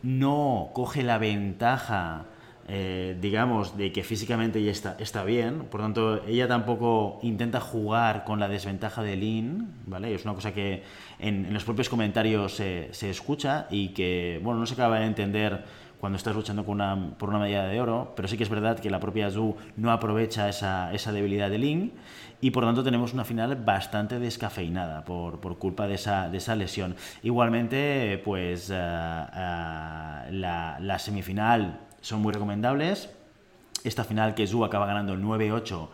no 0.01 0.69
coge 0.73 1.03
la 1.03 1.17
ventaja 1.17 2.25
eh, 2.69 3.17
digamos, 3.21 3.77
de 3.77 3.93
que 3.93 4.03
físicamente 4.03 4.59
ella 4.59 4.71
está, 4.71 4.97
está 4.99 5.23
bien, 5.23 5.67
por 5.71 5.79
tanto, 5.79 6.21
ella 6.25 6.49
tampoco 6.49 7.17
intenta 7.21 7.61
jugar 7.61 8.25
con 8.25 8.41
la 8.41 8.49
desventaja 8.49 9.03
de 9.03 9.15
Lin, 9.15 9.69
¿vale? 9.85 10.13
Es 10.13 10.25
una 10.25 10.33
cosa 10.33 10.53
que 10.53 10.83
en, 11.17 11.53
los 11.53 11.63
propios 11.63 11.87
comentarios 11.87 12.55
se, 12.55 13.09
escucha 13.09 13.67
y 13.69 13.89
que, 13.89 14.41
bueno, 14.43 14.59
no 14.59 14.65
se 14.65 14.73
acaba 14.73 14.99
de 14.99 15.05
entender 15.05 15.63
cuando 16.01 16.17
estás 16.17 16.35
luchando 16.35 16.65
por 16.65 17.29
una 17.29 17.39
medida 17.39 17.65
de 17.65 17.79
oro, 17.79 18.13
pero 18.17 18.27
sí 18.27 18.35
que 18.35 18.43
es 18.43 18.49
verdad 18.49 18.77
que 18.79 18.89
la 18.89 18.99
propia 18.99 19.31
Zhu 19.31 19.55
no 19.77 19.91
aprovecha 19.91 20.49
esa, 20.49 21.11
debilidad 21.11 21.49
de 21.49 21.57
Lin 21.57 21.93
y 22.41 22.51
por 22.51 22.65
tanto 22.65 22.83
tenemos 22.83 23.13
una 23.13 23.23
final 23.23 23.55
bastante 23.55 24.19
descafeinada 24.19 25.05
por, 25.05 25.39
culpa 25.57 25.87
de 25.87 25.95
esa, 25.95 26.29
de 26.29 26.37
esa, 26.37 26.55
lesión. 26.55 26.95
Igualmente, 27.23 28.21
pues 28.23 28.69
eh, 28.69 28.75
eh, 28.75 30.31
la, 30.31 30.77
la, 30.79 30.99
semifinal 30.99 31.86
son 32.07 32.21
muy 32.21 32.33
recomendables. 32.33 33.09
Esta 33.83 34.03
final 34.03 34.33
que 34.33 34.47
Zhu 34.47 34.63
acaba 34.63 34.85
ganando 34.85 35.15
9-8 35.15 35.89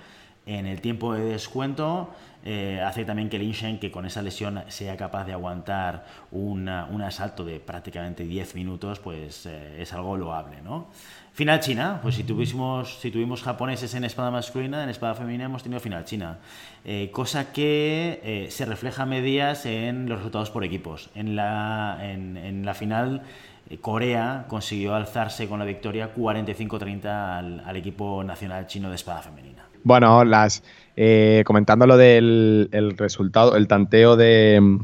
en 0.46 0.66
el 0.68 0.82
tiempo 0.82 1.14
de 1.14 1.24
descuento 1.24 2.10
eh, 2.46 2.82
hace 2.86 3.06
también 3.06 3.30
que 3.30 3.40
Lin 3.40 3.54
Shen, 3.54 3.80
que 3.80 3.90
con 3.90 4.06
esa 4.06 4.22
lesión 4.22 4.62
sea 4.68 4.98
capaz 4.98 5.24
de 5.24 5.32
aguantar 5.32 6.06
un 6.32 6.68
asalto 6.68 7.46
de 7.46 7.62
prácticamente 7.62 8.26
10 8.26 8.56
minutos, 8.56 9.00
pues 9.00 9.46
eh, 9.46 9.82
es 9.82 9.94
algo 9.94 10.18
loable, 10.18 10.62
¿no? 10.62 10.88
Final 11.32 11.62
China, 11.62 12.00
pues 12.04 12.16
si 12.16 12.24
tuvimos, 12.24 13.00
si 13.00 13.10
tuvimos 13.10 13.42
japoneses 13.42 13.96
en 13.96 14.04
espada 14.04 14.30
masculina, 14.30 14.84
en 14.84 14.90
espada 14.90 15.16
femenina 15.16 15.46
hemos 15.46 15.64
tenido 15.64 15.80
final 15.80 16.04
China. 16.04 16.38
Eh, 16.84 17.10
cosa 17.12 17.54
que 17.54 18.48
se 18.52 18.66
refleja 18.66 19.04
a 19.04 19.06
medias 19.06 19.66
en 19.66 20.10
los 20.10 20.20
resultados 20.20 20.52
por 20.52 20.64
equipos. 20.66 21.10
En 21.16 21.36
la, 21.36 21.98
en 22.02 22.66
la 22.66 22.74
final 22.74 23.24
Corea 23.82 24.46
consiguió 24.48 24.94
alzarse 24.94 25.48
con 25.48 25.60
la 25.60 25.66
victoria 25.66 26.14
45-30 26.16 27.66
al, 27.66 27.76
equipo 27.76 28.24
nacional 28.24 28.68
chino 28.68 28.90
de 28.90 28.96
espada 28.96 29.22
femenina. 29.22 29.66
Bueno, 29.84 30.24
las 30.24 30.64
eh, 30.96 31.44
comentando 31.46 31.88
lo 31.88 31.98
del 31.98 32.96
resultado, 32.98 33.56
el 33.56 33.68
tanteo 33.68 34.16
de 34.16 34.60
mm, 34.62 34.80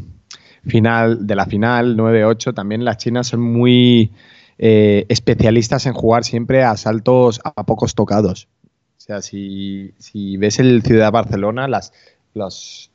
final 0.68 1.28
de 1.28 1.36
la 1.36 1.46
final 1.46 1.96
9-8, 1.98 2.54
también 2.54 2.84
las 2.84 2.98
chinas 2.98 3.28
son 3.28 3.42
muy 3.42 4.12
eh, 4.58 5.06
especialistas 5.08 5.86
en 5.86 5.94
jugar 5.94 6.26
siempre 6.26 6.64
a 6.64 6.76
saltos 6.76 7.40
a 7.44 7.66
pocos 7.66 7.96
tocados. 7.96 8.50
O 8.98 9.02
sea, 9.02 9.22
si, 9.22 9.94
ves 10.38 10.60
el 10.60 10.84
Ciudad 10.84 11.12
Barcelona, 11.12 11.68
las, 11.68 11.94
los, 12.34 12.92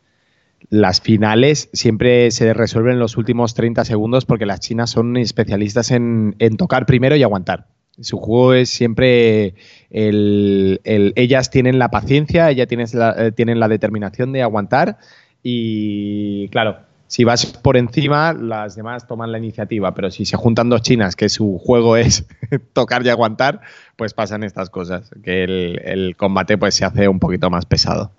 las 0.71 1.01
finales 1.01 1.69
siempre 1.73 2.31
se 2.31 2.55
resuelven 2.55 2.95
en 2.95 2.99
los 2.99 3.17
últimos 3.17 3.55
30 3.55 3.85
segundos 3.85 4.25
porque 4.25 4.47
las 4.47 4.61
chinas 4.61 4.91
son 4.91 5.17
especialistas 5.17 5.91
en, 5.91 6.35
tocar 6.57 6.87
primero 6.87 7.17
y 7.17 7.23
aguantar. 7.23 7.67
Su 8.01 8.19
juego 8.19 8.55
es 8.55 8.71
siempre 8.71 9.55
el, 9.91 10.81
ellas 10.85 11.51
tienen 11.51 11.79
la 11.79 11.91
paciencia, 11.91 12.51
ellas 12.51 12.67
tienen 12.67 12.89
la, 12.93 13.15
eh, 13.17 13.33
tienen 13.33 13.61
la 13.61 13.69
determinación 13.69 14.33
de 14.33 14.43
aguantar 14.43 14.99
y 15.43 16.49
claro, 16.49 16.79
si 17.07 17.23
vas 17.23 17.47
por 17.47 17.77
encima, 17.77 18.33
las 18.33 18.75
demás 18.75 19.07
toman 19.07 19.31
la 19.31 19.39
iniciativa, 19.39 19.95
pero 19.95 20.11
si 20.11 20.25
se 20.25 20.37
juntan 20.37 20.71
dos 20.71 20.83
chinas 20.83 21.15
que 21.15 21.29
su 21.29 21.59
juego 21.59 21.97
es 21.97 22.27
tocar 22.73 23.07
y 23.07 23.11
aguantar, 23.11 23.61
pues 23.97 24.15
pasan 24.15 24.43
estas 24.43 24.71
cosas, 24.71 25.11
que 25.23 25.45
el, 25.45 25.81
el 25.85 26.17
combate 26.17 26.59
pues 26.59 26.75
se 26.75 26.85
hace 26.85 27.07
un 27.07 27.21
poquito 27.21 27.51
más 27.51 27.67
pesado 27.67 28.11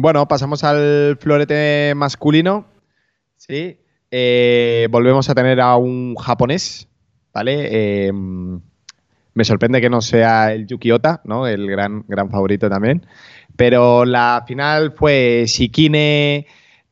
bueno, 0.00 0.26
pasamos 0.28 0.64
al 0.64 1.18
florete 1.20 1.94
masculino. 1.94 2.66
Sí. 3.36 3.78
Eh, 4.10 4.88
volvemos 4.90 5.28
a 5.28 5.34
tener 5.34 5.60
a 5.60 5.76
un 5.76 6.14
japonés, 6.16 6.88
¿vale? 7.34 8.06
Em, 8.06 8.60
me 9.34 9.44
sorprende 9.44 9.80
que 9.80 9.90
no 9.90 10.00
sea 10.00 10.52
el 10.52 10.66
Yuki 10.66 10.90
Ota, 10.92 11.20
¿no? 11.24 11.46
El 11.46 11.70
gran, 11.70 12.04
gran 12.08 12.30
favorito 12.30 12.70
también. 12.70 13.06
Pero 13.56 14.04
la 14.04 14.44
final 14.46 14.92
fue 14.92 15.44
Shikine 15.46 16.46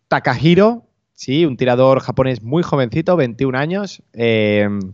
Takahiro, 0.09 0.87
sí, 1.14 1.46
un 1.46 1.57
tirador 1.57 2.00
japonés 2.00 2.42
muy 2.42 2.62
jovencito, 2.62 3.16
21 3.16 3.57
años. 3.57 4.02
Em, 4.12 4.92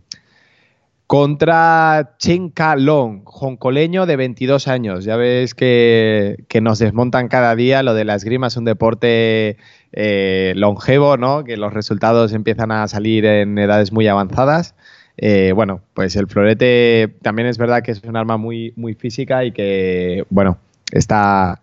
contra 1.11 2.15
Chen 2.19 2.51
Ka-long, 2.51 3.23
hongkoleño 3.25 4.05
de 4.05 4.15
22 4.15 4.69
años. 4.69 5.03
Ya 5.03 5.17
ves 5.17 5.53
que, 5.53 6.37
nos 6.61 6.79
desmontan 6.79 7.27
cada 7.27 7.53
día. 7.53 7.83
Lo 7.83 7.93
de 7.93 8.05
la 8.05 8.15
esgrima 8.15 8.47
es 8.47 8.55
un 8.55 8.63
deporte 8.63 9.57
eh, 9.91 10.53
longevo, 10.55 11.17
¿no? 11.17 11.43
Que 11.43 11.57
los 11.57 11.73
resultados 11.73 12.31
empiezan 12.31 12.71
a 12.71 12.87
salir 12.87 13.25
en 13.25 13.57
edades 13.57 13.91
muy 13.91 14.07
avanzadas. 14.07 14.73
Eh, 15.17 15.51
bueno, 15.53 15.81
pues 15.93 16.15
el 16.15 16.27
florete 16.27 17.13
también 17.21 17.49
es 17.49 17.57
verdad 17.57 17.83
que 17.83 17.91
es 17.91 18.01
un 18.05 18.15
arma 18.15 18.37
muy, 18.37 18.71
muy 18.77 18.93
física 18.93 19.43
y 19.43 19.51
que, 19.51 20.23
bueno, 20.29 20.59
esta, 20.93 21.59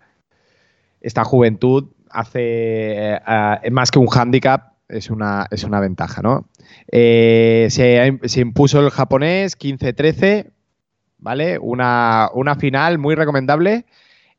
esta 1.01 1.23
juventud 1.23 1.85
hace 2.11 3.15
eh, 3.15 3.71
más 3.71 3.89
que 3.89 3.97
un 3.97 4.09
hándicap, 4.09 4.73
es 4.89 5.09
una, 5.09 5.47
es 5.51 5.63
una 5.63 5.79
ventaja, 5.79 6.21
¿no? 6.21 6.47
Eh, 6.91 7.67
se, 7.69 8.41
impuso 8.41 8.81
el 8.81 8.89
japonés 8.89 9.57
15-13, 9.57 10.47
¿vale? 11.19 11.59
Una, 11.59 12.29
final 12.59 12.97
muy 12.97 13.15
recomendable, 13.15 13.85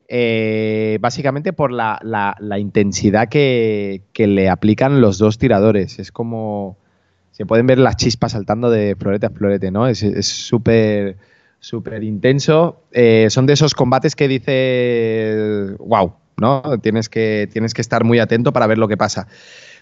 eh, 0.07 0.97
básicamente 1.01 1.53
por 1.53 1.71
la, 1.71 2.35
intensidad 2.59 3.29
que, 3.29 4.03
le 4.13 4.49
aplican 4.49 5.01
los 5.01 5.17
dos 5.17 5.37
tiradores. 5.37 5.99
Es 5.99 6.11
como. 6.11 6.77
Se 7.31 7.45
pueden 7.45 7.65
ver 7.65 7.79
las 7.79 7.95
chispas 7.95 8.33
saltando 8.33 8.69
de 8.69 8.95
florete 8.99 9.25
a 9.25 9.29
florete, 9.29 9.71
¿no? 9.71 9.87
Es 9.87 9.99
súper. 10.27 11.17
súper 11.59 12.03
intenso. 12.03 12.83
Eh, 12.91 13.27
son 13.29 13.45
de 13.45 13.53
esos 13.53 13.73
combates 13.73 14.15
que 14.15 14.27
dice. 14.27 15.75
¡Wow! 15.79 16.13
¿no? 16.37 16.61
Tienes 16.81 17.07
que, 17.07 17.47
tienes 17.51 17.73
que 17.73 17.81
estar 17.81 18.03
muy 18.03 18.19
atento 18.19 18.51
para 18.51 18.67
ver 18.67 18.77
lo 18.77 18.87
que 18.87 18.97
pasa. 18.97 19.27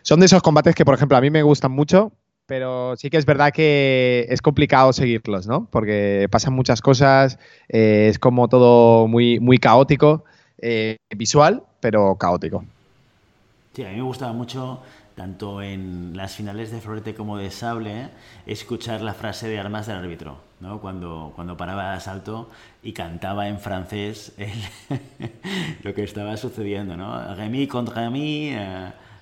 Son 0.02 0.20
de 0.20 0.26
esos 0.26 0.42
combates 0.42 0.76
que, 0.76 0.86
por 0.86 0.96
ejemplo, 0.96 1.18
a 1.18 1.22
mí 1.22 1.30
me 1.30 1.44
gustan 1.44 1.72
mucho, 1.72 2.12
pero 2.50 2.96
sí 2.96 3.12
que 3.12 3.18
es 3.18 3.28
verdad 3.28 3.52
que 3.54 4.26
es 4.28 4.42
complicado 4.42 4.92
seguirlos, 4.92 5.46
¿no? 5.46 5.68
Porque 5.70 6.28
pasan 6.32 6.54
muchas 6.54 6.82
cosas, 6.82 7.38
eh, 7.68 8.08
es 8.10 8.18
como 8.18 8.48
todo 8.48 9.08
muy, 9.08 9.40
muy 9.40 9.60
caótico, 9.60 10.24
eh, 10.58 10.98
visual, 11.16 11.62
pero 11.80 12.16
caótico. 12.16 12.66
Sí, 13.76 13.84
a 13.84 13.90
mí 13.90 13.98
me 13.98 14.02
gustaba 14.02 14.34
mucho, 14.34 14.82
tanto 15.14 15.62
en 15.62 16.18
las 16.18 16.34
finales 16.34 16.72
de 16.72 16.82
Florete 16.82 17.14
como 17.14 17.38
de 17.38 17.52
Sable, 17.52 18.10
escuchar 18.48 19.02
la 19.02 19.14
frase 19.14 19.48
de 19.48 19.60
armas 19.60 19.86
del 19.86 19.98
árbitro, 19.98 20.38
¿no? 20.60 20.82
Cuando, 20.82 21.34
cuando 21.36 21.56
paraba 21.56 21.92
de 21.92 21.98
asalto 21.98 22.50
y 22.82 22.94
cantaba 22.94 23.48
en 23.48 23.60
francés 23.60 24.34
lo 25.84 25.94
que 25.94 26.04
estaba 26.04 26.36
sucediendo, 26.36 26.98
¿no? 26.98 27.36
Remy 27.36 27.68
contra 27.68 28.06
Remy... 28.06 28.56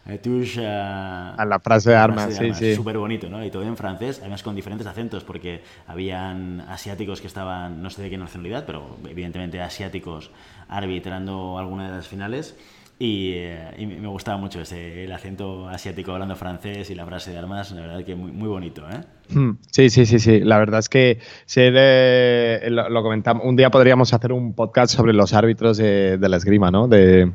Eh, 0.09 0.65
a 0.65 1.45
la 1.45 1.59
frase 1.59 1.89
de 1.89 1.95
armas, 1.97 2.33
sí, 2.33 2.53
sí. 2.53 2.75
Súper 2.75 2.97
bonito, 2.97 3.29
¿no? 3.29 3.43
Y 3.43 3.51
todo 3.51 3.63
en 3.63 3.75
francés, 3.75 4.19
además 4.21 4.41
con 4.41 4.55
diferentes 4.55 4.87
acentos, 4.87 5.23
porque 5.23 5.61
habían 5.85 6.61
asiáticos 6.61 7.19
que 7.19 7.27
estaban, 7.27 7.81
no 7.81 7.89
sé 7.89 8.01
de 8.03 8.09
qué 8.09 8.17
nacionalidad, 8.17 8.65
pero 8.65 8.97
evidentemente 9.09 9.61
asiáticos 9.61 10.31
arbitrando 10.69 11.57
alguna 11.59 11.89
de 11.89 11.97
las 11.97 12.07
finales. 12.07 12.55
Y, 12.99 13.33
eh, 13.35 13.99
me 14.01 14.07
gustaba 14.07 14.37
mucho 14.37 14.61
ese, 14.61 15.03
el 15.03 15.11
acento 15.11 15.69
asiático 15.69 16.13
hablando 16.13 16.35
francés 16.35 16.89
y 16.89 16.95
la 16.95 17.05
frase 17.05 17.31
de 17.31 17.37
armas, 17.37 17.71
la 17.71 17.81
verdad 17.81 18.03
que 18.03 18.15
muy, 18.15 18.31
muy 18.31 18.47
bonito, 18.47 18.83
¿eh? 18.89 19.03
Hmm, 19.29 19.57
sí, 19.69 19.89
sí, 19.89 20.05
sí, 20.05 20.17
sí. 20.19 20.39
La 20.39 20.57
verdad 20.57 20.79
es 20.79 20.89
que 20.89 21.19
ser, 21.45 21.73
eh, 21.77 22.67
lo, 22.71 23.03
comentamos, 23.03 23.43
un 23.45 23.55
día 23.55 23.69
podríamos 23.69 24.13
hacer 24.13 24.31
un 24.31 24.53
podcast 24.53 24.95
sobre 24.95 25.13
los 25.13 25.33
árbitros 25.33 25.77
de, 25.77 26.17
de 26.17 26.29
la 26.29 26.37
esgrima, 26.37 26.71
¿no? 26.71 26.87
De, 26.87 27.31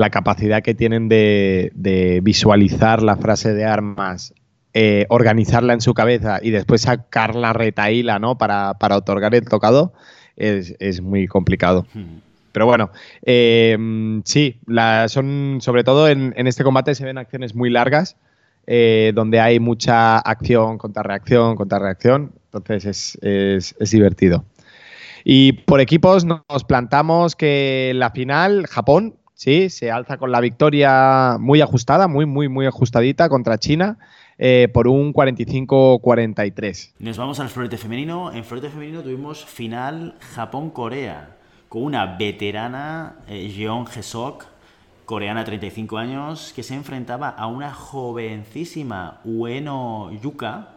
la 0.00 0.08
capacidad 0.08 0.62
que 0.62 0.74
tienen 0.74 1.08
de, 1.10 2.20
visualizar 2.22 3.02
la 3.02 3.16
frase 3.16 3.52
de 3.52 3.66
armas 3.66 4.32
eh, 4.72 5.04
organizarla 5.10 5.74
en 5.74 5.80
su 5.80 5.94
cabeza 5.94 6.38
y 6.40 6.50
después 6.50 6.82
sacar 6.82 7.34
la 7.34 7.52
retaíla 7.52 8.18
¿no? 8.18 8.38
para, 8.38 8.74
para 8.74 8.96
otorgar 8.96 9.34
el 9.34 9.44
tocado 9.44 9.92
es, 10.36 10.74
es 10.78 11.02
muy 11.02 11.26
complicado. 11.26 11.86
Hmm. 11.92 12.20
Pero 12.52 12.66
bueno, 12.66 12.90
eh, 13.26 13.76
sí, 14.24 14.58
la, 14.66 15.08
son 15.08 15.58
sobre 15.60 15.84
todo 15.84 16.08
en, 16.08 16.32
en, 16.36 16.46
este 16.46 16.64
combate 16.64 16.94
se 16.94 17.04
ven 17.04 17.18
acciones 17.18 17.54
muy 17.54 17.68
largas, 17.68 18.16
eh, 18.66 19.12
donde 19.14 19.38
hay 19.38 19.60
mucha 19.60 20.18
acción, 20.18 20.78
contrarreacción, 20.78 21.56
contrarreacción. 21.56 22.32
Entonces 22.46 22.86
es, 22.86 23.18
es, 23.22 23.76
es, 23.78 23.90
divertido. 23.90 24.44
Y 25.24 25.52
por 25.52 25.80
equipos 25.80 26.24
nos 26.24 26.64
plantamos 26.66 27.36
que 27.36 27.92
la 27.94 28.10
final, 28.10 28.66
Japón, 28.66 29.14
sí, 29.40 29.70
se 29.70 29.90
alza 29.90 30.18
con 30.18 30.30
la 30.30 30.40
victoria 30.40 31.38
muy 31.40 31.62
ajustada, 31.62 32.08
muy, 32.08 32.26
muy, 32.26 32.50
muy 32.50 32.66
ajustadita 32.66 33.30
contra 33.30 33.56
China. 33.56 33.98
Eh, 34.42 34.68
por 34.72 34.88
un 34.88 35.12
45-43. 35.12 36.92
Nos 36.98 37.18
vamos 37.18 37.40
al 37.40 37.50
florete 37.50 37.76
femenino. 37.76 38.32
En 38.32 38.42
florete 38.42 38.70
femenino 38.70 39.02
tuvimos 39.02 39.44
final 39.44 40.14
Japón-Corea 40.34 41.36
con 41.68 41.82
una 41.82 42.16
veterana, 42.16 43.16
eh, 43.28 43.52
Jeon 43.54 43.84
Hesok, 43.86 44.46
coreana 45.04 45.40
de 45.40 45.46
35 45.46 45.98
años, 45.98 46.54
que 46.56 46.62
se 46.62 46.74
enfrentaba 46.74 47.28
a 47.28 47.48
una 47.48 47.74
jovencísima 47.74 49.20
Ueno 49.24 50.10
Yuka, 50.22 50.70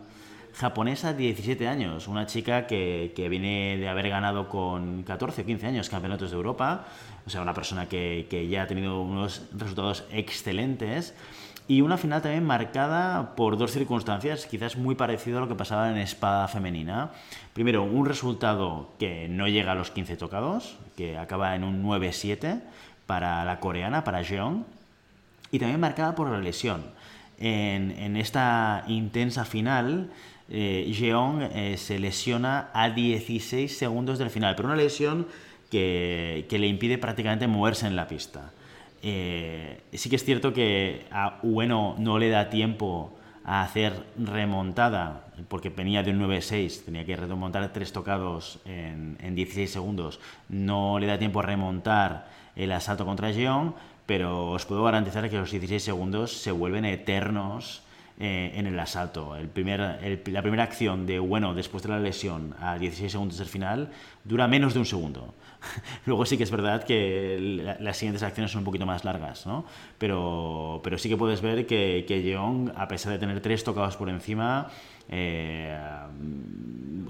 japonesa 0.53 1.13
de 1.13 1.23
17 1.23 1.67
años, 1.67 2.07
una 2.07 2.25
chica 2.25 2.67
que, 2.67 3.13
que, 3.15 3.29
viene 3.29 3.77
de 3.77 3.89
haber 3.89 4.09
ganado 4.09 4.49
con 4.49 5.03
14 5.03 5.41
o 5.41 5.45
15 5.45 5.67
años 5.67 5.89
campeonatos 5.89 6.31
de 6.31 6.37
Europa, 6.37 6.85
o 7.25 7.29
sea, 7.29 7.41
una 7.41 7.53
persona 7.53 7.87
que, 7.87 8.27
que 8.29 8.47
ya 8.47 8.63
ha 8.63 8.67
tenido 8.67 9.01
unos 9.01 9.43
resultados 9.53 10.05
excelentes. 10.11 11.15
Y 11.65 11.79
una 11.79 11.97
final 11.97 12.21
también 12.21 12.43
marcada 12.43 13.35
por 13.35 13.57
dos 13.57 13.71
circunstancias, 13.71 14.45
quizás 14.47 14.75
muy 14.75 14.95
parecido 14.95 15.37
a 15.37 15.41
lo 15.41 15.47
que 15.47 15.55
pasaba 15.55 15.89
en 15.89 15.97
espada 15.97 16.49
femenina. 16.49 17.11
Primero, 17.53 17.83
un 17.83 18.05
resultado 18.05 18.91
que 18.99 19.29
no 19.29 19.47
llega 19.47 19.71
a 19.71 19.75
los 19.75 19.89
15 19.89 20.17
tocados, 20.17 20.77
que 20.97 21.17
acaba 21.17 21.55
en 21.55 21.63
un 21.63 21.81
9-7 21.81 22.61
para 23.05 23.45
la 23.45 23.61
coreana, 23.61 24.03
para 24.03 24.23
Jeong, 24.23 24.65
y 25.51 25.59
también 25.59 25.79
marcada 25.79 26.15
por 26.15 26.29
la 26.29 26.39
lesión. 26.39 26.83
En, 27.45 27.91
en 27.91 28.15
esta 28.15 28.85
intensa 28.87 29.43
final, 29.43 30.09
eh, 30.49 30.89
Jeong 30.95 31.41
eh, 31.41 31.75
se 31.75 31.99
lesiona 31.99 32.69
a 32.73 32.89
16 32.89 33.77
segundos 33.77 34.17
del 34.17 34.29
final, 34.29 34.55
pero 34.55 34.69
una 34.69 34.77
lesión 34.77 35.27
que, 35.69 36.45
que 36.47 36.57
le 36.57 36.67
impide 36.67 36.97
prácticamente 36.97 37.47
moverse 37.47 37.85
en 37.85 37.97
la 37.97 38.07
pista. 38.07 38.53
Eh, 39.01 39.81
sí 39.91 40.09
que 40.09 40.15
es 40.15 40.23
cierto 40.23 40.53
que 40.53 41.05
a 41.11 41.39
Ueno 41.43 41.95
no 41.99 42.17
le 42.17 42.29
da 42.29 42.49
tiempo 42.49 43.11
a 43.43 43.61
hacer 43.61 44.05
remontada, 44.17 45.27
porque 45.49 45.67
venía 45.67 46.01
de 46.01 46.11
un 46.11 46.21
9-6, 46.21 46.85
tenía 46.85 47.03
que 47.03 47.17
remontar 47.17 47.73
tres 47.73 47.91
tocados 47.91 48.61
en, 48.63 49.17
en, 49.19 49.35
16 49.35 49.69
segundos. 49.69 50.21
No 50.47 50.97
le 50.97 51.07
da 51.07 51.19
tiempo 51.19 51.41
a 51.41 51.43
remontar 51.43 52.29
el 52.55 52.71
asalto 52.71 53.05
contra 53.05 53.33
Jeong, 53.33 53.73
pero 54.05 54.51
os 54.51 54.65
puedo 54.65 54.83
garantizar 54.83 55.29
que 55.29 55.37
los 55.37 55.51
16 55.51 55.81
segundos 55.81 56.31
se 56.33 56.51
vuelven 56.51 56.85
eternos 56.85 57.83
eh, 58.19 58.51
en 58.55 58.67
el 58.67 58.79
asalto. 58.79 59.35
El 59.35 59.47
primer, 59.47 59.81
el, 60.03 60.21
la 60.27 60.41
primera 60.41 60.63
acción 60.63 61.05
de 61.05 61.19
Ueno 61.19 61.53
después 61.53 61.81
de 61.83 61.89
la 61.89 61.99
lesión 61.99 62.55
a 62.59 62.77
16 62.77 63.11
segundos 63.11 63.37
del 63.39 63.47
final 63.47 63.89
dura 64.23 64.47
menos 64.47 64.73
de 64.73 64.79
un 64.79 64.85
segundo. 64.85 65.33
Luego 66.05 66.25
sí 66.25 66.37
que 66.37 66.43
es 66.43 66.51
verdad 66.51 66.83
que 66.83 67.39
la, 67.63 67.77
las 67.79 67.97
siguientes 67.97 68.21
acciones 68.21 68.51
son 68.51 68.59
un 68.59 68.65
poquito 68.65 68.85
más 68.85 69.03
largas, 69.03 69.47
¿no? 69.47 69.65
Pero, 69.97 70.81
pero 70.83 70.97
sí 70.97 71.09
que 71.09 71.17
puedes 71.17 71.41
ver 71.41 71.65
que, 71.65 72.05
que 72.07 72.21
Jeong, 72.21 72.71
a 72.75 72.87
pesar 72.87 73.13
de 73.13 73.19
tener 73.19 73.41
tres 73.41 73.63
tocados 73.63 73.95
por 73.97 74.09
encima, 74.09 74.69
eh, 75.09 75.75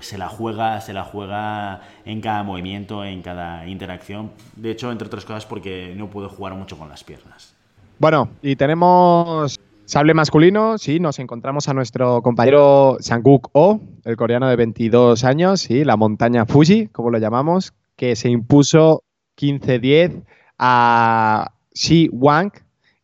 se 0.03 0.17
la 0.17 0.29
juega, 0.29 0.81
se 0.81 0.93
la 0.93 1.03
juega 1.03 1.81
en 2.05 2.21
cada 2.21 2.43
movimiento, 2.43 3.03
en 3.03 3.21
cada 3.21 3.67
interacción. 3.67 4.31
De 4.55 4.71
hecho, 4.71 4.91
entre 4.91 5.07
otras 5.07 5.25
cosas, 5.25 5.45
porque 5.45 5.93
no 5.95 6.09
puede 6.09 6.27
jugar 6.27 6.53
mucho 6.55 6.77
con 6.77 6.89
las 6.89 7.03
piernas. 7.03 7.55
Bueno, 7.99 8.29
y 8.41 8.55
tenemos 8.55 9.59
sable 9.85 10.13
masculino, 10.13 10.77
sí, 10.77 10.99
nos 10.99 11.19
encontramos 11.19 11.67
a 11.69 11.73
nuestro 11.73 12.21
compañero 12.21 12.97
Sanguk 12.99 13.49
Oh, 13.53 13.79
el 14.05 14.15
coreano 14.15 14.47
de 14.47 14.55
22 14.55 15.23
años, 15.23 15.61
sí, 15.61 15.83
la 15.83 15.97
montaña 15.97 16.45
Fuji, 16.45 16.87
como 16.87 17.09
lo 17.09 17.17
llamamos, 17.17 17.73
que 17.95 18.15
se 18.15 18.29
impuso 18.29 19.03
15-10 19.37 20.23
a 20.57 21.53
Shi 21.73 22.09
Wang, 22.11 22.51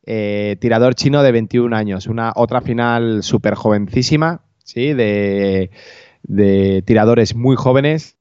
eh, 0.05 0.57
tirador 0.59 0.95
chino 0.95 1.21
de 1.21 1.31
21 1.31 1.75
años. 1.75 2.07
Una 2.07 2.31
otra 2.35 2.61
final 2.61 3.23
súper 3.23 3.55
jovencísima, 3.55 4.41
¿sí? 4.63 4.93
De, 4.93 5.71
de, 6.23 6.83
tiradores 6.85 7.35
muy 7.35 7.55
jóvenes. 7.55 8.17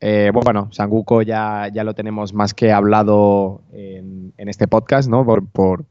Eh, 0.00 0.32
bueno, 0.32 0.68
Sanguko 0.72 1.22
ya, 1.22 1.68
ya 1.72 1.84
lo 1.84 1.94
tenemos 1.94 2.34
más 2.34 2.54
que 2.54 2.72
hablado 2.72 3.62
en, 3.72 4.32
este 4.36 4.66
podcast, 4.66 5.08
¿no? 5.08 5.24
Por, 5.24 5.46
por, 5.46 5.86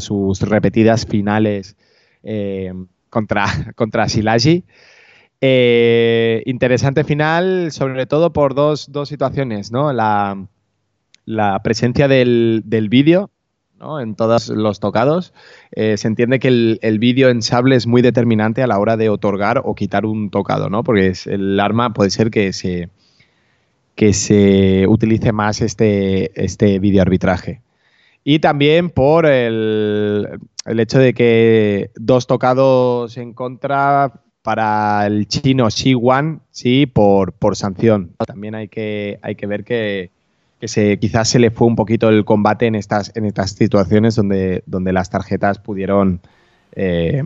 sus 0.00 0.40
repetidas 0.42 1.04
finales 1.04 1.76
eh, 2.22 2.72
contra, 3.10 3.44
contra. 3.74 4.06
Eh, 5.42 6.42
interesante 6.46 7.04
final, 7.04 7.72
sobre 7.72 8.06
todo 8.06 8.32
por 8.32 8.54
dos, 8.54 8.92
dos 8.92 9.08
situaciones, 9.08 9.72
¿no? 9.72 9.92
La, 9.92 10.46
la 11.24 11.62
presencia 11.62 12.08
del, 12.08 12.62
del 12.64 12.88
vídeo 12.88 13.30
en 14.00 14.14
todos 14.14 14.48
los 14.48 14.80
tocados. 14.80 15.32
Eh, 15.72 15.96
se 15.96 16.08
entiende 16.08 16.38
que 16.38 16.48
el, 16.48 16.78
el 16.82 16.98
vídeo 16.98 17.28
en 17.28 17.42
sable 17.42 17.76
es 17.76 17.86
muy 17.86 18.02
determinante 18.02 18.62
a 18.62 18.66
la 18.66 18.78
hora 18.78 18.96
de 18.96 19.08
otorgar 19.08 19.62
o 19.64 19.74
quitar 19.74 20.04
un 20.04 20.30
tocado, 20.30 20.68
¿no? 20.68 20.84
Porque 20.84 21.12
el 21.26 21.58
arma 21.58 21.92
puede 21.92 22.10
ser 22.10 22.30
que 22.30 22.52
se, 22.52 22.90
que 23.94 24.12
se 24.12 24.86
utilice 24.86 25.32
más 25.32 25.60
este, 25.60 26.30
este 26.42 26.78
vídeo 26.78 27.02
arbitraje. 27.02 27.62
Y 28.22 28.40
también 28.40 28.90
por 28.90 29.24
el, 29.24 30.28
el 30.66 30.80
hecho 30.80 30.98
de 30.98 31.14
que 31.14 31.90
dos 31.94 32.26
tocados 32.26 33.16
en 33.16 33.32
contra 33.32 34.12
para 34.42 35.06
el 35.06 35.26
chino 35.26 35.68
Xi 35.68 35.94
Wan, 35.94 36.42
sí, 36.50 36.86
por, 36.86 37.32
por 37.32 37.56
sanción. 37.56 38.14
También 38.26 38.54
hay 38.54 38.68
que, 38.68 39.18
hay 39.22 39.34
que 39.36 39.46
ver 39.46 39.64
que, 39.64 40.10
que 40.60 40.68
se, 40.68 40.98
quizás 40.98 41.28
se 41.28 41.38
le 41.38 41.50
fue 41.50 41.66
un 41.66 41.74
poquito 41.74 42.10
el 42.10 42.24
combate 42.24 42.66
en 42.66 42.74
estas, 42.74 43.10
en 43.16 43.24
estas 43.24 43.52
situaciones 43.52 44.14
donde, 44.14 44.62
donde 44.66 44.92
las 44.92 45.08
tarjetas 45.08 45.58
pudieron 45.58 46.20
eh, 46.72 47.22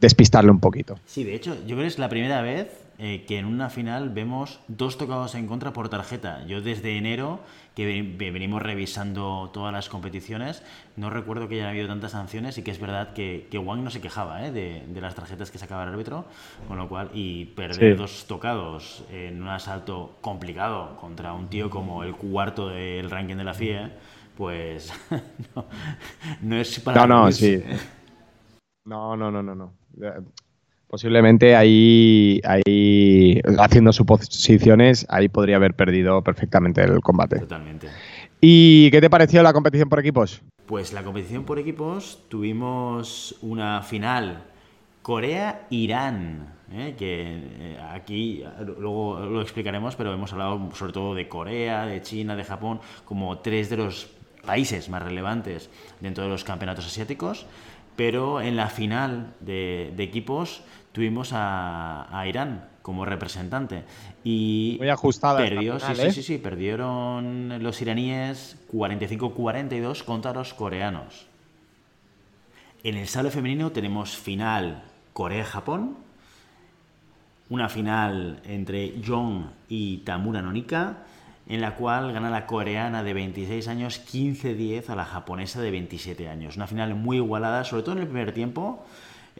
despistarle 0.00 0.50
un 0.50 0.60
poquito. 0.60 0.98
Sí, 1.06 1.24
de 1.24 1.34
hecho, 1.34 1.54
yo 1.66 1.76
creo 1.76 1.80
que 1.80 1.86
es 1.86 1.98
la 1.98 2.10
primera 2.10 2.42
vez 2.42 2.68
eh, 2.98 3.24
que 3.26 3.38
en 3.38 3.46
una 3.46 3.70
final 3.70 4.10
vemos 4.10 4.60
dos 4.68 4.98
tocados 4.98 5.34
en 5.34 5.46
contra 5.46 5.72
por 5.72 5.88
tarjeta. 5.88 6.44
Yo 6.46 6.60
desde 6.60 6.96
enero, 6.98 7.40
que 7.78 8.32
venimos 8.32 8.60
revisando 8.60 9.50
todas 9.52 9.72
las 9.72 9.88
competiciones, 9.88 10.64
no 10.96 11.10
recuerdo 11.10 11.46
que 11.46 11.60
haya 11.60 11.68
habido 11.68 11.86
tantas 11.86 12.10
sanciones 12.10 12.58
y 12.58 12.64
que 12.64 12.72
es 12.72 12.80
verdad 12.80 13.12
que, 13.12 13.46
que 13.52 13.56
Wang 13.56 13.84
no 13.84 13.90
se 13.90 14.00
quejaba 14.00 14.44
¿eh? 14.44 14.50
de, 14.50 14.84
de, 14.88 15.00
las 15.00 15.14
tarjetas 15.14 15.52
que 15.52 15.58
sacaba 15.58 15.84
el 15.84 15.90
árbitro, 15.90 16.24
con 16.66 16.76
lo 16.76 16.88
cual, 16.88 17.10
y 17.14 17.44
perder 17.44 17.92
sí. 17.92 17.96
dos 17.96 18.26
tocados 18.26 19.04
en 19.12 19.40
un 19.40 19.48
asalto 19.48 20.16
complicado 20.20 20.96
contra 20.96 21.32
un 21.32 21.46
tío 21.46 21.70
como 21.70 22.02
el 22.02 22.16
cuarto 22.16 22.68
del 22.68 23.08
ranking 23.10 23.36
de 23.36 23.44
la 23.44 23.54
FIA, 23.54 23.96
pues 24.36 24.92
no, 25.54 25.66
no 26.42 26.56
es 26.56 26.80
para... 26.80 27.06
No, 27.06 27.26
no, 27.26 27.32
sí. 27.32 27.62
No, 28.84 29.18
no, 29.18 29.30
no, 29.30 29.42
no, 29.42 29.54
no 29.54 29.74
posiblemente 30.88 31.54
ahí, 31.54 32.40
ahí, 32.44 33.40
haciendo 33.58 33.92
suposiciones, 33.92 35.06
ahí 35.08 35.28
podría 35.28 35.56
haber 35.56 35.74
perdido 35.74 36.22
perfectamente 36.22 36.82
el 36.82 37.00
combate. 37.00 37.38
Totalmente. 37.38 37.88
¿Y 38.40 38.90
qué 38.90 39.00
te 39.00 39.10
pareció 39.10 39.42
la 39.42 39.52
competición 39.52 39.88
por 39.88 40.00
equipos? 40.00 40.42
Pues 40.66 40.92
la 40.92 41.02
competición 41.02 41.44
por 41.44 41.58
equipos 41.58 42.24
tuvimos 42.28 43.36
una 43.42 43.82
final 43.82 44.44
Corea-Irán, 45.02 46.54
¿eh? 46.72 46.94
que 46.98 47.22
eh, 47.58 47.78
aquí 47.92 48.44
luego 48.78 49.20
lo 49.20 49.40
explicaremos, 49.40 49.96
pero 49.96 50.12
hemos 50.12 50.32
hablado 50.32 50.70
sobre 50.74 50.92
todo 50.92 51.14
de 51.14 51.28
Corea, 51.28 51.86
de 51.86 52.02
China, 52.02 52.36
de 52.36 52.44
Japón, 52.44 52.80
como 53.04 53.38
tres 53.38 53.70
de 53.70 53.78
los 53.78 54.08
países 54.44 54.88
más 54.88 55.02
relevantes 55.02 55.68
dentro 56.00 56.24
de 56.24 56.30
los 56.30 56.44
campeonatos 56.44 56.86
asiáticos 56.86 57.46
pero 57.98 58.40
en 58.40 58.54
la 58.54 58.70
final 58.70 59.34
de, 59.40 59.92
de 59.96 60.04
equipos 60.04 60.62
tuvimos 60.92 61.32
a, 61.32 62.06
a, 62.16 62.28
Irán 62.28 62.68
como 62.80 63.04
representante 63.04 63.82
y 64.22 64.76
muy 64.78 64.88
ajustada 64.88 65.40
perdió 65.40 65.80
final, 65.80 65.96
sí, 65.96 66.02
¿eh? 66.02 66.12
sí, 66.12 66.22
sí, 66.22 66.34
sí, 66.34 66.38
perdieron 66.38 67.60
los 67.60 67.82
iraníes 67.82 68.56
45-42 68.72 70.04
contra 70.04 70.32
los 70.32 70.54
coreanos 70.54 71.26
en 72.84 72.96
el 72.96 73.08
sable 73.08 73.32
femenino 73.32 73.72
tenemos 73.72 74.16
final 74.16 74.84
Corea-Japón 75.12 75.96
una 77.48 77.68
final 77.68 78.40
entre 78.44 78.94
Jong 79.04 79.46
y 79.68 79.98
Tamura 79.98 80.40
Nonika 80.40 80.98
en 81.48 81.60
la 81.60 81.74
cual 81.74 82.12
gana 82.12 82.30
la 82.30 82.46
coreana 82.46 83.02
de 83.02 83.14
26 83.14 83.66
años 83.68 84.00
15-10 84.06 84.90
a 84.90 84.94
la 84.94 85.06
japonesa 85.06 85.60
de 85.60 85.70
27 85.70 86.28
años. 86.28 86.56
Una 86.56 86.66
final 86.66 86.94
muy 86.94 87.16
igualada, 87.16 87.64
sobre 87.64 87.82
todo 87.82 87.96
en 87.96 88.02
el 88.02 88.06
primer 88.06 88.32
tiempo. 88.32 88.84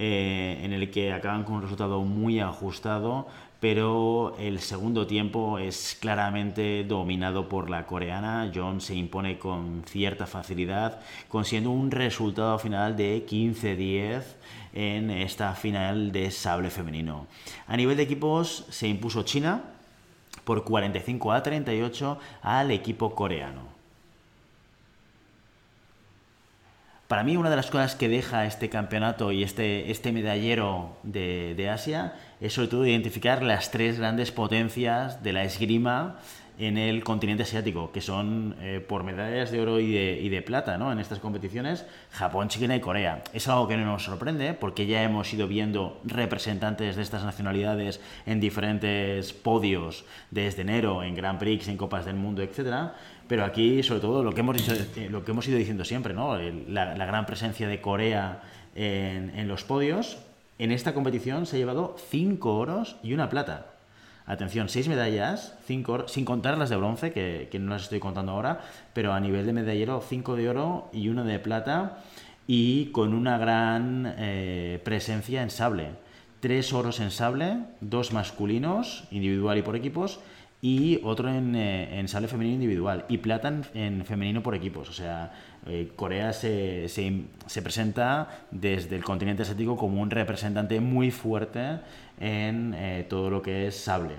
eh, 0.00 0.60
en 0.62 0.72
el 0.72 0.92
que 0.92 1.12
acaban 1.12 1.42
con 1.42 1.56
un 1.56 1.62
resultado 1.62 2.00
muy 2.02 2.38
ajustado, 2.38 3.26
pero 3.58 4.36
el 4.38 4.60
segundo 4.60 5.08
tiempo 5.08 5.58
es 5.58 5.98
claramente 6.00 6.84
dominado 6.84 7.48
por 7.48 7.68
la 7.68 7.84
coreana. 7.84 8.48
John 8.54 8.80
se 8.80 8.94
impone 8.94 9.38
con 9.40 9.82
cierta 9.86 10.26
facilidad, 10.26 11.00
consiguiendo 11.28 11.72
un 11.72 11.90
resultado 11.90 12.60
final 12.60 12.96
de 12.96 13.26
15-10 13.26 14.22
en 14.72 15.10
esta 15.10 15.54
final 15.54 16.12
de 16.12 16.30
sable 16.30 16.70
femenino. 16.70 17.26
A 17.66 17.76
nivel 17.76 17.96
de 17.96 18.04
equipos 18.04 18.66
se 18.68 18.86
impuso 18.86 19.24
China 19.24 19.64
por 20.48 20.64
45 20.64 21.32
a 21.32 21.42
38 21.42 22.18
al 22.40 22.70
equipo 22.70 23.14
coreano. 23.14 23.68
Para 27.06 27.22
mí 27.22 27.36
una 27.36 27.50
de 27.50 27.56
las 27.56 27.70
cosas 27.70 27.94
que 27.96 28.08
deja 28.08 28.46
este 28.46 28.70
campeonato 28.70 29.30
y 29.30 29.42
este, 29.42 29.90
este 29.90 30.10
medallero 30.10 30.96
de, 31.02 31.52
de 31.54 31.68
Asia 31.68 32.14
es 32.40 32.54
sobre 32.54 32.68
todo 32.68 32.86
identificar 32.86 33.42
las 33.42 33.70
tres 33.70 33.98
grandes 33.98 34.32
potencias 34.32 35.22
de 35.22 35.34
la 35.34 35.44
esgrima 35.44 36.16
en 36.58 36.76
el 36.76 37.04
continente 37.04 37.44
asiático, 37.44 37.92
que 37.92 38.00
son 38.00 38.56
eh, 38.60 38.84
por 38.86 39.04
medallas 39.04 39.52
de 39.52 39.60
oro 39.60 39.78
y 39.78 40.28
de, 40.28 40.42
plata 40.42 40.76
¿no? 40.76 40.90
en 40.90 40.98
estas 40.98 41.20
competiciones, 41.20 41.86
Japón, 42.10 42.48
China 42.48 42.74
y 42.74 42.80
Corea. 42.80 43.22
Es 43.32 43.46
algo 43.48 43.68
que 43.68 43.76
no 43.76 43.84
nos 43.84 44.04
sorprende 44.04 44.54
porque 44.54 44.86
ya 44.86 45.02
hemos 45.02 45.32
ido 45.32 45.46
viendo 45.46 46.00
representantes 46.04 46.96
de 46.96 47.02
estas 47.02 47.24
nacionalidades 47.24 48.00
en 48.26 48.40
diferentes 48.40 49.32
podios 49.32 50.04
desde 50.30 50.62
enero, 50.62 51.04
en 51.04 51.14
Grand 51.14 51.38
Prix, 51.38 51.68
en 51.68 51.76
Copas 51.76 52.04
del 52.06 52.16
Mundo, 52.16 52.42
etc. 52.42 52.90
Pero 53.28 53.44
aquí, 53.44 53.82
sobre 53.84 54.00
todo, 54.00 54.24
lo 54.24 54.32
que 54.32 54.40
hemos, 54.40 54.56
eh, 54.68 55.08
ido 55.08 55.58
diciendo 55.58 55.84
siempre, 55.84 56.12
¿no? 56.12 56.36
la, 56.38 57.06
gran 57.06 57.24
presencia 57.24 57.68
de 57.68 57.80
Corea 57.80 58.42
en, 58.74 59.30
en 59.30 59.46
los 59.46 59.62
podios, 59.64 60.18
en 60.58 60.72
esta 60.72 60.92
competición 60.92 61.46
se 61.46 61.56
ha 61.56 61.58
llevado 61.60 61.94
cinco 62.10 62.56
oros 62.56 62.96
y 63.04 63.14
una 63.14 63.30
plata. 63.30 63.77
Atención, 64.28 64.68
seis 64.68 64.88
medallas, 64.88 65.56
cinco, 65.64 66.06
sin 66.06 66.26
contar 66.26 66.58
las 66.58 66.68
de 66.68 66.76
bronce, 66.76 67.12
que, 67.12 67.48
no 67.58 67.70
las 67.70 67.84
estoy 67.84 67.98
contando 67.98 68.32
ahora, 68.32 68.60
pero 68.92 69.14
a 69.14 69.20
nivel 69.20 69.46
de 69.46 69.54
medallero, 69.54 70.04
cinco 70.06 70.36
de 70.36 70.50
oro 70.50 70.90
y 70.92 71.08
uno 71.08 71.24
de 71.24 71.38
plata, 71.38 72.04
y 72.46 72.90
con 72.92 73.14
una 73.14 73.38
gran 73.38 74.14
eh, 74.18 74.82
presencia 74.84 75.42
en 75.42 75.48
sable. 75.48 75.92
Tres 76.40 76.74
oros 76.74 77.00
en 77.00 77.10
sable, 77.10 77.56
dos 77.80 78.12
masculinos, 78.12 79.04
individual 79.10 79.56
y 79.56 79.62
por 79.62 79.76
equipos, 79.76 80.20
y 80.60 81.00
otro 81.04 81.28
en, 81.28 81.54
eh, 81.54 82.00
en 82.00 82.08
sable 82.08 82.26
femenino 82.26 82.54
individual, 82.54 83.04
y 83.08 83.18
plata 83.18 83.52
en, 83.74 84.04
femenino 84.04 84.42
por 84.42 84.54
equipos. 84.54 84.88
O 84.88 84.92
sea, 84.92 85.32
eh, 85.66 85.92
Corea 85.94 86.32
se, 86.32 86.88
se, 86.88 87.24
se 87.46 87.62
presenta 87.62 88.46
desde 88.50 88.96
el 88.96 89.04
continente 89.04 89.42
asiático 89.42 89.76
como 89.76 90.02
un 90.02 90.10
representante 90.10 90.80
muy 90.80 91.10
fuerte 91.10 91.78
en 92.18 92.74
eh, 92.74 93.06
todo 93.08 93.30
lo 93.30 93.40
que 93.40 93.68
es 93.68 93.76
sable. 93.76 94.14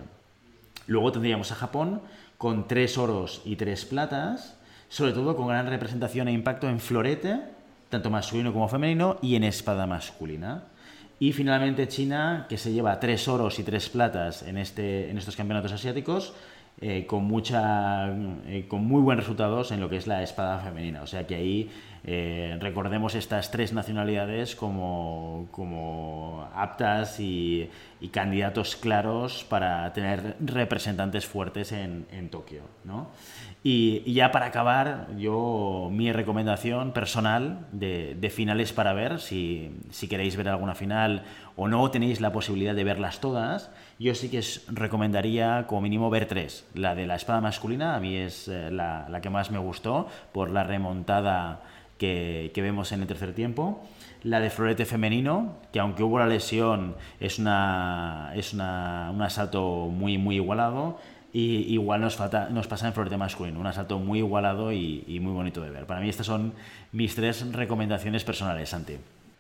Luego 0.88 1.12
tendríamos 1.12 1.52
a 1.52 1.56
Japón 1.56 2.02
con 2.38 2.68
tres 2.68 2.98
oros 2.98 3.42
y 3.44 3.58
tres 3.58 3.84
platas, 3.84 4.58
sobre 4.88 5.12
todo 5.12 5.36
con 5.36 5.48
gran 5.48 5.68
representación 5.68 6.30
e 6.30 6.32
impacto 6.32 6.70
en 6.70 6.80
florete, 6.80 7.42
tanto 7.90 8.10
masculino 8.10 8.54
como 8.54 8.70
femenino, 8.70 9.18
y 9.22 9.36
en 9.36 9.44
espada 9.44 9.86
masculina. 9.86 10.64
Y 11.20 11.34
finalmente 11.34 11.88
China, 11.90 12.46
que 12.48 12.58
se 12.58 12.72
lleva 12.72 13.00
tres 13.00 13.28
oros 13.28 13.60
y 13.60 13.64
tres 13.64 13.90
platas 13.90 14.42
en, 14.44 14.58
este, 14.58 15.10
en 15.10 15.18
estos 15.18 15.36
campeonatos 15.36 15.74
asiáticos, 15.74 16.34
eh, 16.82 17.06
con, 17.06 17.26
mucha, 17.26 18.08
eh, 18.48 18.66
con 18.70 18.86
muy 18.86 19.02
buenos 19.02 19.26
resultados 19.26 19.74
en 19.74 19.82
lo 19.82 19.90
que 19.90 19.98
es 19.98 20.08
la 20.08 20.24
espada 20.24 20.60
femenina. 20.60 21.02
O 21.02 21.08
sea 21.08 21.28
que 21.28 21.36
ahí 21.36 21.70
eh, 22.04 22.58
recordemos 22.60 23.16
estas 23.16 23.52
tres 23.52 23.74
nacionalidades 23.74 24.56
como, 24.56 25.48
como 25.52 26.48
aptas 26.56 27.20
y, 27.20 27.70
candidatos 28.12 28.78
claros 28.78 29.44
para 29.44 29.92
tener 29.92 30.38
representantes 30.40 31.26
fuertes 31.26 31.74
en, 31.74 32.06
en 32.12 32.30
Tokio. 32.30 32.62
¿no? 32.86 33.10
Y, 33.62 34.04
y, 34.06 34.14
ya 34.14 34.32
para 34.32 34.46
acabar, 34.46 35.08
yo 35.18 35.90
mi 35.92 36.14
recomendación 36.14 36.94
personal 36.94 37.68
de, 37.74 38.16
de 38.18 38.30
finales 38.30 38.72
para 38.72 38.94
ver, 38.94 39.20
si, 39.20 39.78
si, 39.90 40.08
queréis 40.08 40.38
ver 40.38 40.48
alguna 40.48 40.76
final 40.76 41.24
o 41.58 41.68
no 41.68 41.92
tenéis 41.92 42.22
la 42.22 42.32
posibilidad 42.32 42.74
de 42.74 42.86
verlas 42.86 43.20
todas, 43.20 43.70
yo 44.00 44.16
sí 44.16 44.30
que 44.30 44.40
os 44.40 44.64
recomendaría 44.70 45.68
como 45.68 45.82
mínimo 45.82 46.10
ver 46.10 46.26
tres. 46.26 46.66
La 46.74 46.96
de 46.96 47.06
la 47.06 47.16
espada 47.16 47.42
masculina, 47.42 47.96
a 47.96 48.00
mí 48.00 48.16
es 48.16 48.48
eh, 48.48 48.72
la, 48.72 49.10
la 49.10 49.20
que 49.20 49.30
más 49.30 49.52
me 49.52 49.60
gustó 49.60 50.08
por 50.32 50.50
la 50.52 50.64
remontada 50.64 51.60
que, 52.00 52.52
vemos 52.56 52.92
en 52.92 53.02
el 53.02 53.08
tercer 53.08 53.34
tiempo. 53.34 53.84
La 54.24 54.40
de 54.40 54.50
florete 54.50 54.86
femenino, 54.86 55.58
que 55.72 55.80
aunque 55.80 56.04
hubo 56.04 56.18
la 56.18 56.28
lesión, 56.28 56.96
es, 57.20 57.38
una, 57.38 58.32
es 58.36 58.54
una, 58.54 59.12
un 59.14 59.22
asalto 59.22 59.88
muy, 59.88 60.18
muy 60.18 60.36
igualado. 60.36 60.98
Y 61.32 61.72
igual 61.72 62.02
nos, 62.02 62.16
pasa 62.16 62.88
en 62.88 62.94
florete 62.94 63.16
masculino, 63.16 63.60
un 63.60 63.68
asalto 63.68 64.00
muy 64.00 64.18
igualado 64.18 64.72
y, 64.72 65.04
y, 65.08 65.20
muy 65.20 65.32
bonito 65.32 65.62
de 65.62 65.70
ver. 65.70 65.86
Para 65.86 66.00
mí 66.00 66.10
estas 66.10 66.26
son 66.26 66.54
mis 66.92 67.14
tres 67.14 67.54
recomendaciones 67.54 68.24
personales, 68.24 68.70
Santi. 68.70 68.96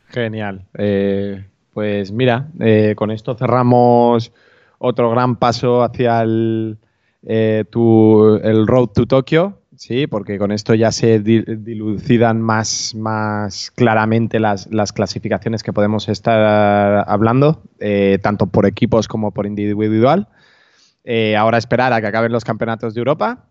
Genial. 0.09 0.61
Eh, 0.77 1.43
pues 1.73 2.11
mira, 2.11 2.47
eh, 2.59 2.93
con 2.95 3.09
esto 3.09 3.35
cerramos 3.35 4.31
otro 4.77 5.09
gran 5.09 5.35
paso 5.35 5.83
hacia 5.83 6.21
el, 6.21 6.77
eh, 7.23 7.65
tu, 7.69 8.39
el 8.43 8.67
Road 8.67 8.89
to 8.89 9.05
Tokio. 9.05 9.59
Sí, 9.79 10.07
porque 10.07 10.37
con 10.37 10.51
esto 10.51 10.75
ya 10.75 10.91
se 10.91 11.19
dilucidan 11.19 12.41
más, 12.41 12.93
más 12.95 13.71
claramente 13.71 14.37
las, 14.37 14.67
las, 14.73 14.91
clasificaciones 14.91 15.63
que 15.63 15.71
podemos 15.71 16.09
estar 16.09 17.05
hablando, 17.07 17.63
eh, 17.79 18.19
tanto 18.21 18.47
por 18.47 18.65
equipos 18.65 19.07
como 19.07 19.31
por 19.31 19.45
individual. 19.45 20.27
Eh, 21.05 21.37
ahora 21.37 21.57
esperar 21.57 21.93
a 21.93 22.01
que 22.01 22.07
acaben 22.07 22.33
los 22.33 22.43
campeonatos 22.43 22.93
de 22.93 22.99
Europa 22.99 23.45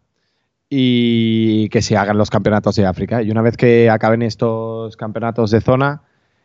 y 0.69 1.71
que 1.71 1.81
se 1.81 1.97
hagan 1.97 2.19
los 2.19 2.29
campeonatos 2.29 2.77
de 2.77 2.85
África. 2.85 3.23
Y 3.23 3.31
una 3.31 3.41
vez 3.41 3.57
que 3.57 3.89
acaben 3.89 4.21
estos 4.21 4.99
campeonatos 4.99 5.51
de 5.51 5.63
zona, 5.63 6.03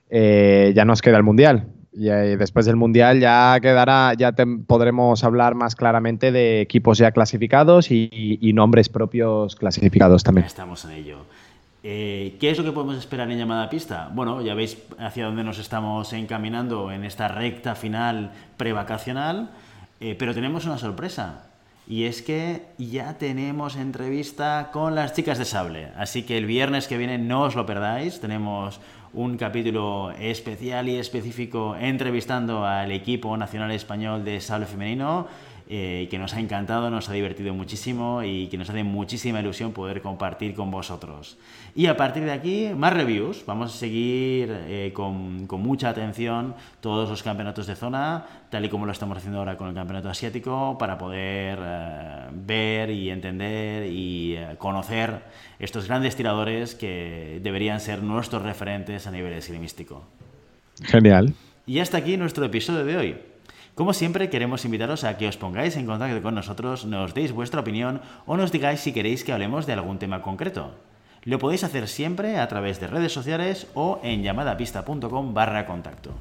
eh, 0.10 0.72
ya 0.74 0.86
nos 0.86 1.02
queda 1.02 1.17
el 1.17 1.24
Mundial. 1.24 1.67
Y 1.96 2.08
después 2.38 2.66
del 2.66 2.76
Mundial 2.76 3.20
ya 3.20 3.60
quedará, 3.62 4.14
ya 4.16 4.32
te, 4.32 4.46
podremos 4.46 5.24
hablar 5.24 5.54
más 5.54 5.76
claramente 5.76 6.32
de 6.32 6.62
equipos 6.62 6.98
ya 6.98 7.12
clasificados 7.12 7.92
y, 7.92 8.10
y, 8.12 8.54
nombres 8.54 8.90
propios 8.90 9.56
clasificados 9.56 10.24
también. 10.24 10.48
Estamos 10.48 10.86
en 10.86 10.92
ello. 10.92 11.18
Eh, 11.84 12.38
¿Qué 12.40 12.50
es 12.50 12.58
lo 12.58 12.64
que 12.64 12.72
podemos 12.72 12.96
esperar 12.96 13.30
en 13.30 13.38
llamada 13.38 13.70
pista? 13.70 14.10
Bueno, 14.14 14.42
ya 14.42 14.54
veis 14.54 14.78
hacia 14.98 15.26
dónde 15.26 15.44
nos 15.44 15.60
estamos 15.60 16.14
encaminando 16.14 16.92
en 16.92 17.04
esta 17.04 17.28
recta 17.28 17.76
final 17.76 18.32
prevacacional, 18.56 19.52
eh, 20.00 20.16
pero 20.18 20.34
tenemos 20.34 20.66
una 20.66 20.78
sorpresa. 20.78 21.44
Y 21.86 22.06
es 22.06 22.22
que 22.22 22.68
ya 22.78 23.18
tenemos 23.18 23.76
entrevista 23.76 24.70
con 24.72 24.96
las 24.96 25.14
chicas 25.14 25.38
de 25.38 25.44
sable. 25.44 25.90
Así 25.98 26.24
que 26.24 26.38
el 26.38 26.46
viernes 26.46 26.88
que 26.88 26.98
viene 26.98 27.18
no 27.18 27.42
os 27.42 27.56
lo 27.56 27.66
perdáis. 27.66 28.22
Tenemos 28.22 28.80
un 29.13 29.38
capítulo 29.38 30.12
especial 30.12 30.89
y 30.89 30.97
específico 30.97 31.76
entrevistando 31.80 32.65
al 32.65 32.91
equipo 32.91 33.38
nacional 33.38 33.71
español 33.71 34.26
de 34.26 34.41
sable 34.41 34.65
femenino 34.65 35.28
eh, 35.76 36.08
que 36.12 36.20
nos 36.20 36.36
ha 36.36 36.40
encantado, 36.40 36.92
nos 36.92 37.10
ha 37.10 37.14
divertido 37.14 37.52
muchísimo 37.56 38.22
y 38.22 38.46
que 38.46 38.60
nos 38.60 38.70
hace 38.70 38.84
muchísima 38.84 39.40
ilusión 39.40 39.72
poder 39.72 40.04
compartir 40.04 40.54
con 40.54 40.70
vosotros. 40.70 41.36
Y 41.76 41.88
a 41.88 41.98
partir 41.98 42.24
de 42.26 42.32
aquí, 42.32 42.70
más 42.78 42.94
reviews. 42.94 43.44
Vamos 43.48 43.74
a 43.74 43.78
seguir 43.78 44.56
eh, 44.68 44.92
con, 44.94 45.48
con, 45.48 45.64
mucha 45.64 45.90
atención 45.90 46.54
todos 46.80 47.10
los 47.10 47.24
campeonatos 47.24 47.66
de 47.66 47.76
zona, 47.76 48.24
tal 48.52 48.66
y 48.66 48.70
como 48.70 48.86
lo 48.86 48.92
estamos 48.92 49.18
haciendo 49.18 49.40
ahora 49.40 49.58
con 49.58 49.70
el 49.70 49.74
campeonato 49.74 50.10
asiático, 50.10 50.78
para 50.78 51.00
poder 51.00 51.58
eh, 51.60 52.28
ver 52.32 52.92
y 52.92 53.10
entender 53.10 53.92
y 53.92 54.36
eh, 54.36 54.56
conocer 54.60 55.24
estos 55.58 55.88
grandes 55.88 56.16
tiradores 56.16 56.76
que 56.76 57.40
deberían 57.42 57.80
ser 57.80 58.04
nuestros 58.04 58.44
referentes 58.44 59.08
a 59.08 59.12
nivel 59.12 59.34
esgrimístico. 59.34 60.04
Genial. 60.84 61.34
Y 61.66 61.80
hasta 61.80 61.98
aquí 61.98 62.16
nuestro 62.18 62.46
episodio 62.46 62.86
de 62.86 62.98
hoy. 62.98 63.33
Como 63.76 63.94
siempre, 63.94 64.30
queremos 64.30 64.66
invitaros 64.66 65.04
a 65.04 65.18
que 65.18 65.28
os 65.28 65.38
pongáis 65.38 65.76
en 65.78 65.88
contacto 65.88 66.22
con 66.22 66.36
nosotros, 66.36 66.86
nos 66.86 67.16
deis 67.16 67.32
vuestra 67.32 67.62
opinión 67.62 68.02
o 68.28 68.38
nos 68.38 68.52
digáis 68.52 68.82
si 68.82 68.94
queréis 68.94 69.24
que 69.24 69.34
hablemos 69.34 69.66
de 69.66 69.74
algún 69.74 69.98
tema 69.98 70.22
concreto. 70.22 70.76
Lo 71.24 71.40
podéis 71.40 71.64
hacer 71.64 71.88
siempre 71.88 72.38
a 72.38 72.48
través 72.48 72.80
de 72.80 72.86
redes 72.86 73.14
sociales 73.14 73.66
o 73.74 74.00
en 74.04 74.22
llamadapista.com 74.22 75.34
barra 75.34 75.66
contacto. 75.66 76.12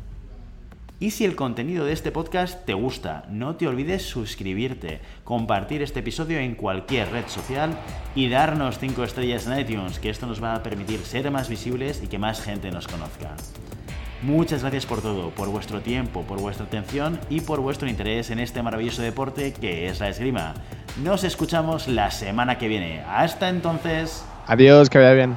Y 0.99 1.11
si 1.11 1.27
el 1.27 1.37
contenido 1.37 1.85
de 1.85 1.93
este 1.93 2.11
podcast 2.11 2.65
te 2.65 2.73
gusta, 2.73 3.25
no 3.29 3.57
te 3.57 3.69
olvides 3.69 4.03
suscribirte, 4.03 5.01
compartir 5.25 5.83
este 5.83 6.01
episodio 6.01 6.39
en 6.39 6.55
cualquier 6.55 7.11
red 7.11 7.27
social 7.27 7.77
y 8.15 8.31
darnos 8.31 8.79
5 8.79 9.05
estrellas 9.05 9.47
en 9.47 9.59
iTunes, 9.59 9.99
que 9.99 10.09
esto 10.09 10.27
nos 10.27 10.43
va 10.43 10.55
a 10.55 10.63
permitir 10.63 11.01
ser 11.01 11.31
más 11.31 11.51
visibles 11.51 12.01
y 12.03 12.07
que 12.07 12.21
más 12.21 12.41
gente 12.41 12.71
nos 12.71 12.87
conozca. 12.87 13.35
Muchas 14.23 14.63
gracias 14.63 14.87
por 14.87 15.03
todo, 15.03 15.31
por 15.31 15.49
vuestro 15.49 15.81
tiempo, 15.81 16.23
por 16.23 16.41
vuestra 16.41 16.65
atención 16.65 17.19
y 17.29 17.41
por 17.41 17.59
vuestro 17.59 17.89
interés 17.89 18.31
en 18.31 18.39
este 18.39 18.63
maravilloso 18.63 19.03
deporte 19.03 19.53
que 19.53 19.89
es 19.89 19.99
la 19.99 20.11
esgrima. 20.11 20.55
Nos 21.03 21.25
escuchamos 21.25 21.89
la 21.89 22.11
semana 22.13 22.57
que 22.57 22.69
viene. 22.69 23.03
Hasta 23.09 23.49
entonces. 23.49 24.25
Adiós, 24.47 24.89
que 24.89 24.99
vaya 24.99 25.13
bien. 25.15 25.37